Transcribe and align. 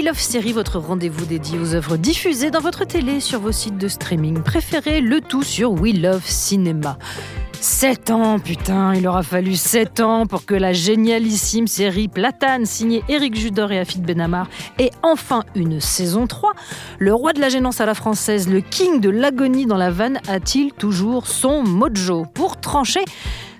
We 0.00 0.06
Love 0.06 0.18
Série, 0.18 0.54
votre 0.54 0.78
rendez-vous 0.78 1.26
dédié 1.26 1.58
aux 1.58 1.74
œuvres 1.74 1.98
diffusées 1.98 2.50
dans 2.50 2.60
votre 2.60 2.86
télé 2.86 3.20
sur 3.20 3.38
vos 3.38 3.52
sites 3.52 3.76
de 3.76 3.86
streaming 3.86 4.42
préférés, 4.42 5.02
le 5.02 5.20
tout 5.20 5.42
sur 5.42 5.72
We 5.72 5.94
Love 5.94 6.24
Cinéma. 6.24 6.96
7 7.60 8.10
ans, 8.10 8.38
putain, 8.38 8.94
il 8.94 9.06
aura 9.06 9.22
fallu 9.22 9.56
7 9.56 10.00
ans 10.00 10.26
pour 10.26 10.46
que 10.46 10.54
la 10.54 10.72
génialissime 10.72 11.66
série 11.66 12.08
Platane, 12.08 12.64
signée 12.64 13.04
Eric 13.10 13.36
Judor 13.36 13.72
et 13.72 13.78
Afid 13.78 14.02
Benamar, 14.02 14.48
ait 14.78 14.90
enfin 15.02 15.42
une 15.54 15.80
saison 15.80 16.26
3. 16.26 16.54
Le 16.98 17.12
roi 17.12 17.34
de 17.34 17.40
la 17.40 17.50
gênance 17.50 17.82
à 17.82 17.84
la 17.84 17.94
française, 17.94 18.48
le 18.48 18.62
king 18.62 19.02
de 19.02 19.10
l'agonie 19.10 19.66
dans 19.66 19.76
la 19.76 19.90
vanne, 19.90 20.18
a-t-il 20.28 20.72
toujours 20.72 21.26
son 21.26 21.62
mojo? 21.62 22.24
Pour 22.24 22.58
trancher, 22.58 23.04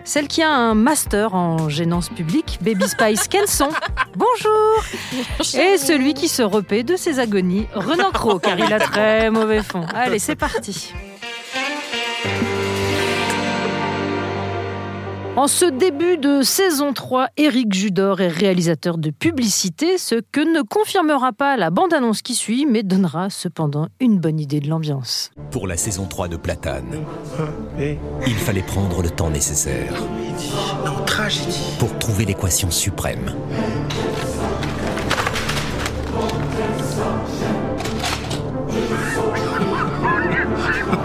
celle 0.04 0.28
qui 0.28 0.42
a 0.42 0.50
un 0.50 0.74
master 0.74 1.34
en 1.34 1.68
gênance 1.68 2.08
publique, 2.08 2.58
Baby 2.62 2.88
Spice 2.88 3.28
Kelson. 3.28 3.70
Bonjour 4.16 4.84
Et 5.60 5.78
celui 5.78 6.14
qui 6.14 6.28
se 6.28 6.42
repaît 6.42 6.82
de 6.82 6.96
ses 6.96 7.18
agonies, 7.18 7.66
Renan 7.74 8.10
Cro, 8.12 8.38
car 8.38 8.58
il 8.58 8.72
a 8.72 8.78
très 8.80 9.30
mauvais 9.30 9.62
fond. 9.62 9.86
Allez, 9.94 10.18
c'est 10.18 10.36
parti 10.36 10.92
En 15.36 15.46
ce 15.46 15.64
début 15.64 16.18
de 16.18 16.42
saison 16.42 16.92
3, 16.92 17.28
Éric 17.36 17.72
Judor 17.72 18.20
est 18.20 18.28
réalisateur 18.28 18.98
de 18.98 19.10
publicité, 19.10 19.96
ce 19.96 20.16
que 20.32 20.40
ne 20.40 20.62
confirmera 20.62 21.32
pas 21.32 21.56
la 21.56 21.70
bande-annonce 21.70 22.20
qui 22.20 22.34
suit, 22.34 22.66
mais 22.66 22.82
donnera 22.82 23.30
cependant 23.30 23.88
une 24.00 24.18
bonne 24.18 24.40
idée 24.40 24.60
de 24.60 24.68
l'ambiance. 24.68 25.30
Pour 25.52 25.66
la 25.66 25.76
saison 25.76 26.06
3 26.06 26.28
de 26.28 26.36
Platane, 26.36 27.04
il 28.26 28.34
fallait 28.34 28.62
prendre 28.62 29.02
le 29.02 29.10
temps 29.10 29.30
nécessaire 29.30 29.94
pour 31.78 31.98
trouver 31.98 32.24
l'équation 32.24 32.70
suprême. 32.70 33.32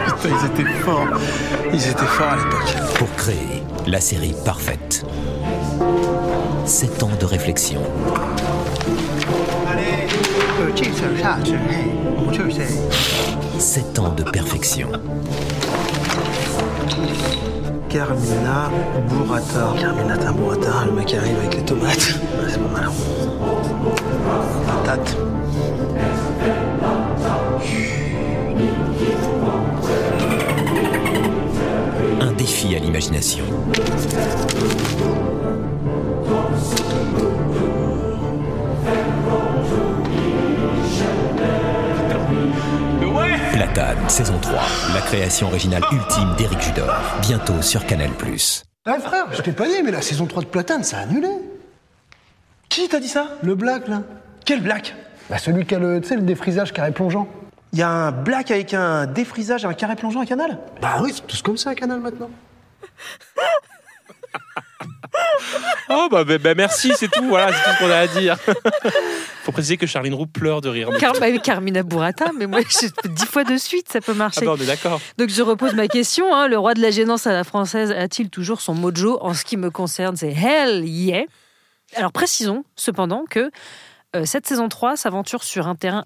Putain, 0.05 0.29
ils 0.29 0.45
étaient 0.47 0.71
forts. 0.79 1.07
Ils 1.73 1.87
étaient 1.87 2.05
forts 2.05 2.27
à 2.27 2.37
l'époque. 2.37 2.97
Pour 2.97 3.13
créer 3.15 3.64
la 3.87 3.99
série 3.99 4.33
parfaite. 4.43 5.05
7 6.65 7.03
ans 7.03 7.11
de 7.19 7.25
réflexion. 7.25 7.81
Sept 13.59 13.99
ans 13.99 14.13
de 14.13 14.23
perfection. 14.23 14.89
Carmina 17.89 18.71
burrata. 19.09 19.73
Carmina 19.79 20.15
burrata, 20.31 20.85
le 20.85 20.91
mec 20.91 21.13
arrive 21.13 21.37
avec 21.39 21.55
les 21.55 21.65
tomates. 21.65 21.99
C'est 22.49 22.59
pas 22.59 22.81
mal. 22.81 22.89
Patate. 24.67 25.17
À. 33.13 33.45
Platane, 43.53 44.09
saison 44.09 44.37
3. 44.41 44.59
La 44.93 45.01
création 45.01 45.47
originale 45.47 45.83
ultime 45.91 46.35
d'Éric 46.37 46.61
Judor. 46.61 46.95
Bientôt 47.21 47.61
sur 47.61 47.85
Canal+. 47.85 48.09
Ah 48.85 48.99
frère, 48.99 49.25
je 49.31 49.41
t'ai 49.41 49.51
pas 49.51 49.67
dit, 49.67 49.81
mais 49.83 49.91
la 49.91 50.01
saison 50.01 50.25
3 50.25 50.43
de 50.43 50.47
Platane, 50.47 50.83
ça 50.83 50.97
a 50.97 51.01
annulé. 51.01 51.29
Qui 52.69 52.87
t'a 52.87 52.99
dit 52.99 53.07
ça? 53.07 53.29
Le 53.43 53.55
black, 53.55 53.87
là. 53.87 54.01
Quel 54.45 54.61
black? 54.61 54.95
Bah 55.29 55.37
celui 55.37 55.65
qui 55.65 55.75
a 55.75 55.79
le, 55.79 56.01
tu 56.01 56.07
sais, 56.07 56.15
le 56.15 56.21
défrisage 56.21 56.71
carré 56.73 56.91
plongeant. 56.91 57.27
Il 57.73 57.79
y 57.79 57.81
a 57.81 57.89
un 57.89 58.11
black 58.11 58.51
avec 58.51 58.73
un 58.73 59.05
défrisage 59.05 59.63
et 59.63 59.67
un 59.67 59.73
carré 59.73 59.95
plongeant 59.95 60.21
à 60.21 60.25
canal? 60.25 60.59
Bah 60.81 60.99
oui, 61.01 61.11
c'est 61.13 61.25
tous 61.25 61.41
comme 61.41 61.57
ça, 61.57 61.75
Canal, 61.75 61.99
maintenant. 61.99 62.29
Oh 65.89 66.07
bah, 66.11 66.23
bah, 66.25 66.37
bah, 66.37 66.55
merci, 66.55 66.91
c'est 66.95 67.09
tout, 67.09 67.23
voilà, 67.27 67.47
c'est 67.53 67.63
tout 67.63 67.69
ce 67.75 67.79
qu'on 67.79 67.89
a 67.91 67.97
à 67.99 68.07
dire. 68.07 68.37
Faut 69.43 69.51
préciser 69.51 69.77
que 69.77 69.85
Charline 69.87 70.13
Roux 70.13 70.25
pleure 70.25 70.59
de 70.61 70.67
rire. 70.69 70.89
Car, 70.99 71.13
bah 71.19 71.31
Carmina 71.37 71.83
Burrata, 71.83 72.31
mais 72.37 72.47
moi, 72.47 72.59
je 72.61 73.07
dix 73.09 73.25
fois 73.25 73.43
de 73.43 73.55
suite, 73.57 73.89
ça 73.91 74.01
peut 74.01 74.11
Ah 74.13 74.17
marcher. 74.17 74.45
bah 74.45 74.53
on 74.57 74.61
est 74.61 74.65
d'accord. 74.65 74.99
Donc 75.17 75.29
je 75.29 75.41
repose 75.41 75.73
ma 75.73 75.87
question. 75.87 76.33
hein. 76.35 76.47
Le 76.47 76.57
roi 76.57 76.73
de 76.73 76.81
la 76.81 76.91
gênance 76.91 77.27
à 77.27 77.31
la 77.33 77.43
française 77.43 77.91
a-t-il 77.91 78.29
toujours 78.29 78.59
son 78.61 78.73
mojo 78.73 79.17
En 79.21 79.33
ce 79.33 79.45
qui 79.45 79.55
me 79.57 79.69
concerne, 79.69 80.15
c'est 80.17 80.33
hell 80.33 80.83
yeah. 80.85 81.23
Alors 81.95 82.11
précisons 82.11 82.65
cependant 82.75 83.23
que 83.29 83.51
euh, 84.15 84.25
cette 84.25 84.47
saison 84.47 84.67
3 84.67 84.97
s'aventure 84.97 85.43
sur 85.43 85.67
un 85.67 85.75
terrain 85.75 86.03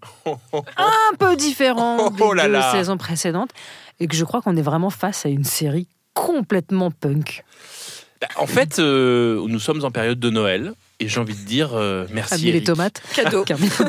un 0.78 1.16
peu 1.18 1.36
différent 1.36 2.10
des 2.10 2.22
Oh 2.24 2.34
là 2.34 2.46
deux 2.46 2.52
là. 2.52 2.72
saisons 2.74 2.98
précédentes 2.98 3.52
et 4.00 4.08
que 4.08 4.16
je 4.16 4.26
crois 4.26 4.42
qu'on 4.42 4.58
est 4.58 4.62
vraiment 4.62 4.90
face 4.90 5.26
à 5.26 5.30
une 5.30 5.46
série 5.46 5.88
complètement 6.26 6.92
punk. 6.92 7.44
Bah, 8.22 8.28
En 8.36 8.48
fait, 8.48 8.80
euh, 8.80 9.42
nous 9.48 9.60
sommes 9.60 9.84
en 9.86 9.92
période 9.92 10.20
de 10.20 10.30
Noël 10.30 10.74
et 11.00 11.08
j'ai 11.08 11.20
envie 11.20 11.36
de 11.36 11.46
dire 11.46 11.72
euh, 11.74 12.06
merci. 12.12 12.34
Amis 12.36 12.52
les 12.52 12.64
tomates. 12.64 13.02
Cadeau. 13.16 13.46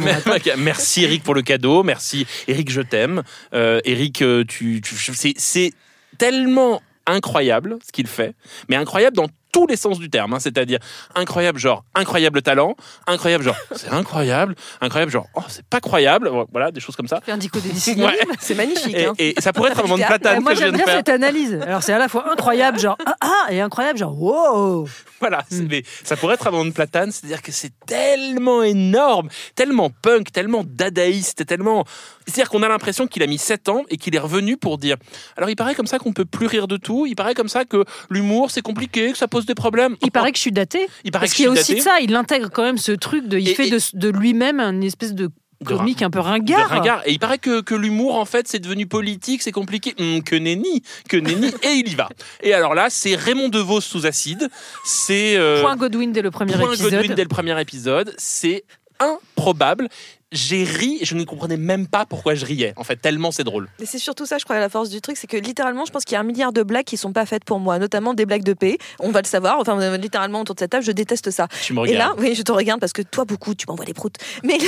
Merci 0.59 1.05
Eric 1.05 1.23
pour 1.25 1.35
le 1.35 1.43
cadeau. 1.43 1.83
Merci 1.83 2.27
Eric, 2.47 2.71
je 2.71 2.81
t'aime. 2.83 3.23
Euh, 3.55 3.81
Eric, 3.85 4.23
tu, 4.49 4.81
tu- 4.81 5.15
c'est, 5.15 5.35
c'est 5.37 5.73
tellement 6.19 6.81
incroyable 7.07 7.79
ce 7.85 7.91
qu'il 7.93 8.07
fait, 8.07 8.35
mais 8.69 8.77
incroyable 8.77 9.17
dans 9.17 9.27
tous 9.53 9.67
les 9.67 9.77
sens 9.77 9.99
du 9.99 10.11
terme. 10.11 10.35
hein. 10.35 10.41
C'est-à-dire 10.41 10.79
incroyable, 11.15 11.59
genre 11.59 11.85
incroyable 11.95 12.43
talent, 12.43 12.77
incroyable, 13.07 13.45
genre 13.45 13.57
c'est 13.77 13.89
incroyable, 13.91 14.55
incroyable, 14.81 15.13
genre 15.13 15.27
oh 15.35 15.43
c'est 15.49 15.65
pas 15.67 15.81
croyable. 15.81 16.31
Voilà, 16.53 16.71
des 16.71 16.81
choses 16.81 16.97
comme 16.97 17.09
ça. 17.09 17.21
Un 17.29 17.37
dico 17.39 17.59
des 17.61 17.71
Ouais. 18.03 18.19
C'est 18.41 18.55
magnifique. 18.55 18.95
Et, 18.97 19.07
hein. 19.07 19.15
et 19.19 19.35
ça 19.39 19.53
pourrait 19.53 19.71
être 19.71 19.79
un 19.81 19.83
moment 19.83 19.99
de 19.99 20.03
platane 20.05 20.39
Ouais, 20.39 20.41
moi 20.43 20.55
j'aime 20.55 20.75
bien 20.77 20.85
faire. 20.85 20.97
cette 20.97 21.09
analyse. 21.09 21.59
Alors 21.63 21.83
c'est 21.83 21.93
à 21.93 21.99
la 21.99 22.09
fois 22.09 22.31
incroyable, 22.33 22.79
genre 22.79 22.97
ah, 23.05 23.15
ah 23.21 23.47
et 23.53 23.61
incroyable, 23.61 23.99
genre 23.99 24.21
wow. 24.21 24.89
Voilà, 25.21 25.45
mais 25.69 25.83
ça 26.03 26.17
pourrait 26.17 26.35
être 26.35 26.47
un 26.47 26.51
moment 26.51 26.65
de 26.65 26.71
platane, 26.71 27.13
c'est-à-dire 27.13 27.43
que 27.43 27.53
c'est 27.53 27.73
tellement 27.87 28.63
énorme, 28.63 29.29
tellement 29.55 29.91
punk, 29.91 30.33
tellement 30.33 30.63
dadaïste, 30.65 31.45
tellement. 31.47 31.85
C'est-à-dire 32.27 32.49
qu'on 32.49 32.63
a 32.63 32.69
l'impression 32.69 33.07
qu'il 33.07 33.23
a 33.23 33.27
mis 33.27 33.37
7 33.39 33.69
ans 33.69 33.83
et 33.91 33.97
qu'il 33.99 34.15
est 34.15 34.19
revenu 34.21 34.57
pour 34.57 34.79
dire. 34.79 34.97
Alors 35.37 35.51
il 35.51 35.57
paraît 35.57 35.75
comme 35.75 35.87
ça 35.87 35.99
qu'on 35.99 36.13
peut 36.13 36.25
plus 36.25 36.47
rire 36.47 36.69
de 36.69 36.77
tout, 36.79 37.05
il 37.07 37.17
paraît 37.17 37.35
comme 37.35 37.49
ça 37.49 37.65
que 37.65 37.85
l'humour 38.09 38.51
c'est 38.51 38.63
compliqué, 38.63 39.13
que 39.13 39.19
ça 39.19 39.29
pose 39.29 39.40
des 39.47 39.55
problèmes. 39.55 39.97
Il 40.03 40.11
paraît 40.11 40.31
que 40.33 40.37
je 40.39 40.43
suis 40.43 40.53
daté. 40.53 40.87
Il 41.05 41.11
paraît 41.13 41.27
Parce 41.27 41.35
qu'il 41.35 41.45
y 41.45 41.49
a 41.49 41.51
aussi 41.51 41.75
de 41.77 41.81
ça, 41.81 41.99
il 42.01 42.15
intègre 42.15 42.51
quand 42.51 42.63
même 42.63 42.79
ce 42.79 42.93
truc 42.93 43.27
de, 43.29 43.39
il 43.39 43.49
Et- 43.49 43.55
fait 43.55 43.69
et- 43.69 43.71
de, 43.71 43.79
de 43.95 44.09
lui-même 44.09 44.61
une 44.61 44.83
espèce 44.83 45.15
de 45.15 45.31
comique 45.65 46.01
un 46.01 46.09
peu 46.09 46.21
ringard. 46.21 46.71
ringard. 46.71 47.03
Et 47.05 47.13
il 47.13 47.19
paraît 47.19 47.37
que, 47.37 47.61
que 47.61 47.75
l'humour, 47.75 48.15
en 48.15 48.25
fait, 48.25 48.49
c'est 48.49 48.61
devenu 48.61 48.87
politique, 48.87 49.43
c'est 49.43 49.53
compliqué. 49.53 49.95
Hum, 50.01 50.23
que 50.23 50.35
nenni, 50.37 50.83
que 51.09 51.19
nenni, 51.19 51.49
et 51.63 51.73
il 51.75 51.89
y 51.93 51.95
va. 51.95 52.09
Et 52.43 52.55
alors 52.55 52.75
là, 52.75 52.87
c'est 52.89 53.15
Raymond 53.15 53.49
DeVos 53.51 53.83
sous 53.83 54.07
acide. 54.07 54.49
C'est. 54.85 55.37
euh, 55.37 55.61
Point 55.61 55.77
Godwin 55.77 56.13
dès 56.13 56.23
le 56.23 56.31
premier 56.31 56.55
Point 56.55 56.73
épisode. 56.73 56.93
Godwin 56.93 57.15
dès 57.15 57.23
le 57.25 57.29
premier 57.29 57.61
épisode. 57.61 58.15
C'est 58.17 58.65
improbable. 59.01 59.89
J'ai 60.33 60.63
ri, 60.63 60.99
et 61.01 61.05
je 61.05 61.17
ne 61.17 61.25
comprenais 61.25 61.57
même 61.57 61.89
pas 61.89 62.07
pourquoi 62.07 62.37
je 62.37 62.47
riais. 62.47 62.73
En 62.77 62.85
fait, 62.85 62.95
tellement 62.95 63.33
c'est 63.33 63.43
drôle. 63.43 63.69
Mais 63.81 63.87
c'est 63.87 63.99
surtout 63.99 64.27
ça, 64.27 64.39
je 64.39 64.45
crois, 64.45 64.61
la 64.61 64.69
force 64.69 64.89
du 64.89 65.01
truc, 65.01 65.17
c'est 65.17 65.27
que 65.27 65.37
littéralement, 65.37 65.85
je 65.85 65.91
pense 65.91 66.05
qu'il 66.05 66.15
y 66.15 66.17
a 66.17 66.21
un 66.21 66.25
milliard 66.25 66.53
de 66.53 66.63
blagues 66.63 66.85
qui 66.85 66.97
sont 66.97 67.13
pas 67.13 67.27
faites 67.27 67.45
pour 67.45 67.59
moi, 67.59 67.81
notamment 67.81 68.15
des 68.15 68.27
blagues 68.27 68.45
de 68.45 68.53
paix. 68.53 68.79
On 69.01 69.11
va 69.11 69.23
le 69.23 69.27
savoir. 69.27 69.59
Enfin, 69.59 69.81
euh, 69.81 69.97
littéralement 69.97 70.43
autour 70.43 70.55
de 70.55 70.61
cette 70.61 70.71
table, 70.71 70.85
je 70.85 70.93
déteste 70.93 71.33
ça. 71.33 71.49
Tu 71.65 71.73
me 71.75 71.85
Et 71.85 71.95
là, 71.95 72.11
regardes. 72.11 72.21
oui, 72.21 72.37
je 72.37 72.43
te 72.43 72.53
regarde 72.53 72.79
parce 72.79 72.93
que 72.93 73.03
toi, 73.03 73.25
beaucoup, 73.25 73.57
tu 73.57 73.67
m'envoies 73.67 73.87
des 73.87 73.93
proutes. 73.93 74.19
Mais 74.45 74.59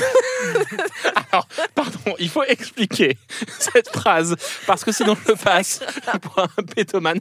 Alors, 1.31 1.47
pardon, 1.77 2.17
il 2.19 2.29
faut 2.29 2.43
expliquer 2.43 3.17
cette 3.61 3.89
phrase 3.89 4.35
parce 4.67 4.83
que 4.83 4.91
sinon 4.91 5.17
je 5.25 5.31
le 5.33 5.37
passe 5.37 5.79
pour 6.23 6.41
un 6.41 6.63
pétomane. 6.75 7.21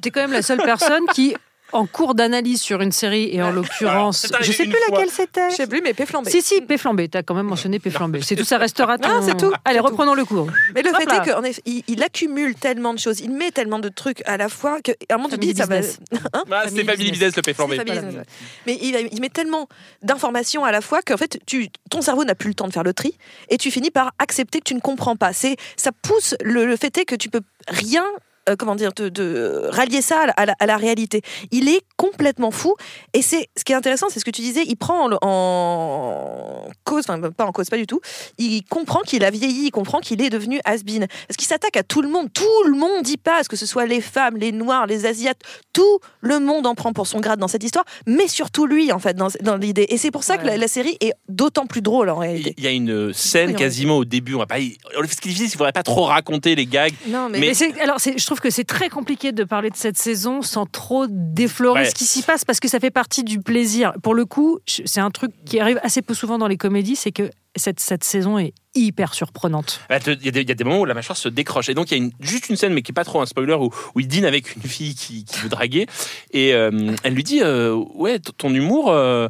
T'es 0.00 0.10
quand 0.10 0.20
même 0.20 0.32
la 0.32 0.42
seule 0.42 0.58
personne 0.62 1.04
qui 1.14 1.34
en 1.72 1.86
cours 1.86 2.14
d'analyse 2.14 2.60
sur 2.60 2.80
une 2.80 2.92
série 2.92 3.28
et 3.32 3.42
en 3.42 3.50
l'occurrence, 3.50 4.26
je 4.40 4.52
sais 4.52 4.64
plus 4.64 4.76
laquelle 4.90 5.10
c'était. 5.10 5.50
Je 5.50 5.56
sais 5.56 5.66
plus, 5.66 5.80
mais 5.82 5.94
P 5.94 6.06
flambé. 6.06 6.30
Si, 6.30 6.42
si, 6.42 6.60
P 6.60 6.78
flambé. 6.78 7.08
T'as 7.08 7.22
quand 7.22 7.34
même 7.34 7.46
mentionné 7.46 7.78
P 7.78 7.90
flambé. 7.90 8.20
C'est 8.22 8.36
tout, 8.36 8.44
ça 8.44 8.58
restera 8.58 8.98
ton... 8.98 9.08
Non, 9.08 9.22
c'est 9.22 9.36
tout, 9.36 9.52
Allez, 9.64 9.78
tout. 9.78 9.84
reprenons 9.84 10.14
le 10.14 10.24
cours. 10.24 10.48
Mais 10.74 10.82
le 10.82 10.90
Hop 10.90 10.96
fait 10.96 11.04
là. 11.06 11.22
est 11.22 11.30
qu'en 11.30 11.42
effet, 11.42 11.62
il, 11.66 12.02
accumule 12.02 12.54
tellement 12.54 12.94
de 12.94 12.98
choses, 12.98 13.20
il 13.20 13.30
met 13.30 13.50
tellement 13.50 13.78
de 13.78 13.88
trucs 13.88 14.22
à 14.26 14.36
la 14.36 14.48
fois 14.48 14.80
qu'à 14.80 14.92
un 15.10 15.16
moment 15.16 15.28
tu 15.28 15.38
dis 15.38 15.54
ça 15.54 15.66
va. 15.66 15.76
Hein 16.32 16.44
Ah, 16.50 16.64
c'est 16.68 16.84
Family 16.84 17.10
business. 17.10 17.36
Le 17.36 17.42
P 17.42 17.52
flambé. 17.54 17.76
C'est 17.76 17.84
Family 17.84 17.98
Voilà. 17.98 18.08
business. 18.08 18.26
Mais 18.66 18.78
il, 18.80 19.08
il 19.12 19.20
met 19.20 19.28
tellement 19.28 19.68
d'informations 20.02 20.64
à 20.64 20.72
la 20.72 20.80
fois 20.80 21.02
qu'en 21.02 21.16
fait, 21.16 21.38
tu, 21.46 21.68
ton 21.90 22.00
cerveau 22.00 22.24
n'a 22.24 22.34
plus 22.34 22.48
le 22.48 22.54
temps 22.54 22.68
de 22.68 22.72
faire 22.72 22.82
le 22.84 22.94
tri 22.94 23.16
et 23.48 23.58
tu 23.58 23.70
finis 23.70 23.90
par 23.90 24.12
accepter 24.18 24.60
que 24.60 24.64
tu 24.64 24.74
ne 24.74 24.80
comprends 24.80 25.16
pas. 25.16 25.32
C'est, 25.32 25.56
ça 25.76 25.90
pousse 25.92 26.34
le, 26.42 26.64
le 26.66 26.76
fait 26.76 26.96
est 26.98 27.04
que 27.04 27.14
tu 27.16 27.28
peux 27.28 27.40
rien. 27.68 28.04
Euh, 28.48 28.56
comment 28.58 28.74
dire, 28.74 28.92
de, 28.94 29.08
de 29.08 29.62
rallier 29.70 30.02
ça 30.02 30.24
à 30.36 30.46
la, 30.46 30.54
à 30.58 30.76
réalité. 30.76 31.22
Il 31.50 31.68
est 31.68 31.80
complètement 31.96 32.50
fou. 32.50 32.74
Et 33.12 33.22
c'est 33.22 33.48
ce 33.56 33.64
qui 33.64 33.72
est 33.72 33.76
intéressant, 33.76 34.06
c'est 34.10 34.20
ce 34.20 34.24
que 34.24 34.30
tu 34.30 34.42
disais. 34.42 34.62
Il 34.66 34.76
prend 34.76 35.10
en, 35.10 35.18
en 35.22 36.68
cause, 36.84 37.04
enfin 37.08 37.20
pas 37.30 37.44
en 37.44 37.52
cause, 37.52 37.68
pas 37.68 37.76
du 37.76 37.86
tout. 37.86 38.00
Il 38.38 38.62
comprend 38.64 39.00
qu'il 39.00 39.24
a 39.24 39.30
vieilli, 39.30 39.66
il 39.66 39.70
comprend 39.70 40.00
qu'il 40.00 40.20
est 40.22 40.30
devenu 40.30 40.60
has-been. 40.64 41.06
Parce 41.28 41.36
qu'il 41.36 41.46
s'attaque 41.46 41.76
à 41.76 41.82
tout 41.82 42.02
le 42.02 42.08
monde. 42.08 42.28
Tout 42.32 42.44
le 42.68 42.76
monde 42.76 43.06
y 43.08 43.16
passe, 43.16 43.48
que 43.48 43.56
ce 43.56 43.66
soit 43.66 43.86
les 43.86 44.00
femmes, 44.00 44.36
les 44.36 44.52
noirs, 44.52 44.86
les 44.86 45.06
asiates. 45.06 45.40
Tout 45.72 45.98
le 46.20 46.38
monde 46.40 46.66
en 46.66 46.74
prend 46.74 46.92
pour 46.92 47.06
son 47.06 47.20
grade 47.20 47.38
dans 47.38 47.48
cette 47.48 47.64
histoire, 47.64 47.84
mais 48.06 48.28
surtout 48.28 48.66
lui, 48.66 48.92
en 48.92 48.98
fait, 48.98 49.14
dans, 49.14 49.28
dans 49.42 49.56
l'idée. 49.56 49.86
Et 49.88 49.96
c'est 49.98 50.10
pour 50.10 50.24
ça 50.24 50.36
que 50.38 50.42
Ouais. 50.46 50.50
la, 50.52 50.56
la 50.58 50.68
série 50.68 50.96
est 51.00 51.12
d'autant 51.28 51.66
plus 51.66 51.80
drôle 51.80 52.08
en 52.10 52.16
réalité. 52.18 52.54
Il 52.58 52.64
y 52.64 52.66
a 52.66 52.70
une 52.70 53.12
scène 53.14 53.50
Oui, 53.50 53.56
quasiment 53.56 53.96
au 53.96 54.04
début. 54.04 54.34
On 54.34 54.38
va 54.38 54.46
pas. 54.46 54.56
Ce 54.56 54.60
qui 54.60 54.68
est 54.68 55.06
difficile, 55.28 55.34
c'est 55.46 55.50
qu'il 55.52 55.58
faudrait 55.58 55.72
pas 55.72 55.82
trop 55.82 56.04
raconter 56.04 56.54
les 56.54 56.66
gags. 56.66 56.92
Non, 57.08 57.28
mais, 57.30 57.40
Mais- 57.40 57.80
alors, 57.80 57.98
c'est- 58.00 58.18
je 58.18 58.26
trouve 58.26 58.35
que 58.40 58.50
c'est 58.50 58.64
très 58.64 58.88
compliqué 58.88 59.32
de 59.32 59.44
parler 59.44 59.70
de 59.70 59.76
cette 59.76 59.96
saison 59.98 60.42
sans 60.42 60.66
trop 60.66 61.06
déflorer 61.08 61.80
Ouais. 61.82 61.90
ce 61.90 61.94
qui 61.94 62.04
s'y 62.04 62.22
passe 62.22 62.44
parce 62.44 62.60
que 62.60 62.68
ça 62.68 62.80
fait 62.80 62.90
partie 62.90 63.24
du 63.24 63.40
plaisir. 63.40 63.92
Pour 64.02 64.14
le 64.14 64.24
coup, 64.24 64.58
c'est 64.66 65.00
un 65.00 65.10
truc 65.10 65.32
qui 65.44 65.60
arrive 65.60 65.80
assez 65.82 66.02
peu 66.02 66.14
souvent 66.14 66.38
dans 66.38 66.48
les 66.48 66.56
comédies, 66.56 66.96
c'est 66.96 67.12
que 67.12 67.30
cette, 67.58 67.80
cette 67.80 68.04
saison 68.04 68.38
est 68.38 68.52
hyper 68.74 69.14
surprenante. 69.14 69.80
Bah, 69.88 69.98
te- 69.98 70.10
Il 70.10 70.24
y, 70.26 70.28
a 70.28 70.30
des- 70.30 70.42
il 70.42 70.48
y 70.48 70.52
a 70.52 70.54
des 70.54 70.64
moments 70.64 70.80
où 70.80 70.84
la 70.84 70.92
mâchoire 70.92 71.16
se 71.16 71.30
décroche. 71.30 71.70
Et 71.70 71.74
donc, 71.74 71.90
il 71.90 71.96
y 71.96 72.00
a 72.00 72.04
une- 72.04 72.12
juste 72.20 72.50
une 72.50 72.56
scène, 72.56 72.74
mais 72.74 72.82
qui 72.82 72.92
est 72.92 72.94
pas 72.94 73.04
trop 73.04 73.20
un 73.22 73.26
spoiler, 73.26 73.54
où, 73.54 73.70
où 73.94 74.00
il 74.00 74.06
dîne 74.06 74.26
avec 74.26 74.54
une 74.56 74.62
fille 74.62 74.94
qui, 74.94 75.24
qui 75.24 75.40
veut 75.40 75.48
draguer. 75.48 75.86
Et 76.32 76.52
euh, 76.52 76.94
elle 77.02 77.14
lui 77.14 77.24
dit 77.24 77.40
euh, 77.42 77.74
Ouais, 77.94 78.18
ton 78.18 78.52
humour, 78.52 78.90
euh, 78.90 79.28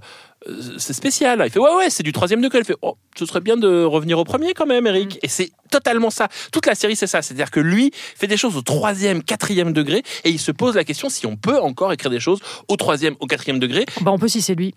c'est 0.79 0.93
spécial. 0.93 1.43
Il 1.45 1.51
fait 1.51 1.59
Ouais, 1.59 1.75
ouais, 1.77 1.91
c'est 1.91 2.03
du 2.03 2.13
troisième 2.13 2.41
degré. 2.41 2.59
Elle 2.59 2.65
fait 2.65 2.77
Oh, 2.83 2.97
ce 3.19 3.27
serait 3.27 3.41
bien 3.41 3.57
de 3.57 3.85
revenir 3.85 4.19
au 4.19 4.25
premier 4.25 4.55
quand 4.55 4.67
même, 4.67 4.87
Eric. 4.87 5.19
Et 5.23 5.29
c'est 5.29 5.51
totalement 5.71 6.11
ça. 6.11 6.29
Toute 6.53 6.67
la 6.67 6.75
série, 6.75 6.97
c'est 6.97 7.07
ça. 7.07 7.23
C'est-à-dire 7.23 7.51
que 7.51 7.61
lui 7.61 7.91
fait 7.95 8.27
des 8.27 8.37
choses 8.37 8.57
au 8.57 8.63
troisième, 8.63 9.23
quatrième 9.23 9.73
degré. 9.73 10.03
Et 10.25 10.31
il 10.31 10.39
se 10.39 10.53
pose 10.53 10.75
la 10.77 10.85
question 10.85 11.09
si 11.09 11.27
on 11.27 11.37
peut 11.37 11.59
encore 11.59 11.93
écrire 11.93 12.11
des 12.11 12.21
choses 12.21 12.41
au 12.69 12.77
troisième, 12.77 13.17
au 13.21 13.27
quatrième 13.27 13.59
degré. 13.59 13.87
Bah, 14.03 14.13
on 14.13 14.19
peut 14.19 14.29
si 14.29 14.43
c'est 14.43 14.55
lui. 14.55 14.75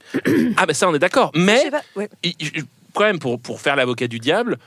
Ah, 0.57 0.65
ben 0.65 0.73
ça, 0.73 0.89
on 0.89 0.95
est 0.95 0.99
d'accord. 0.99 1.31
Mais 1.35 1.69
ouais. 1.95 2.09
il- 2.23 2.35
quand 2.93 3.03
même, 3.03 3.19
pour, 3.19 3.39
pour 3.39 3.61
faire 3.61 3.75
l'avocat 3.75 4.07
du 4.07 4.17
diable, 4.19 4.57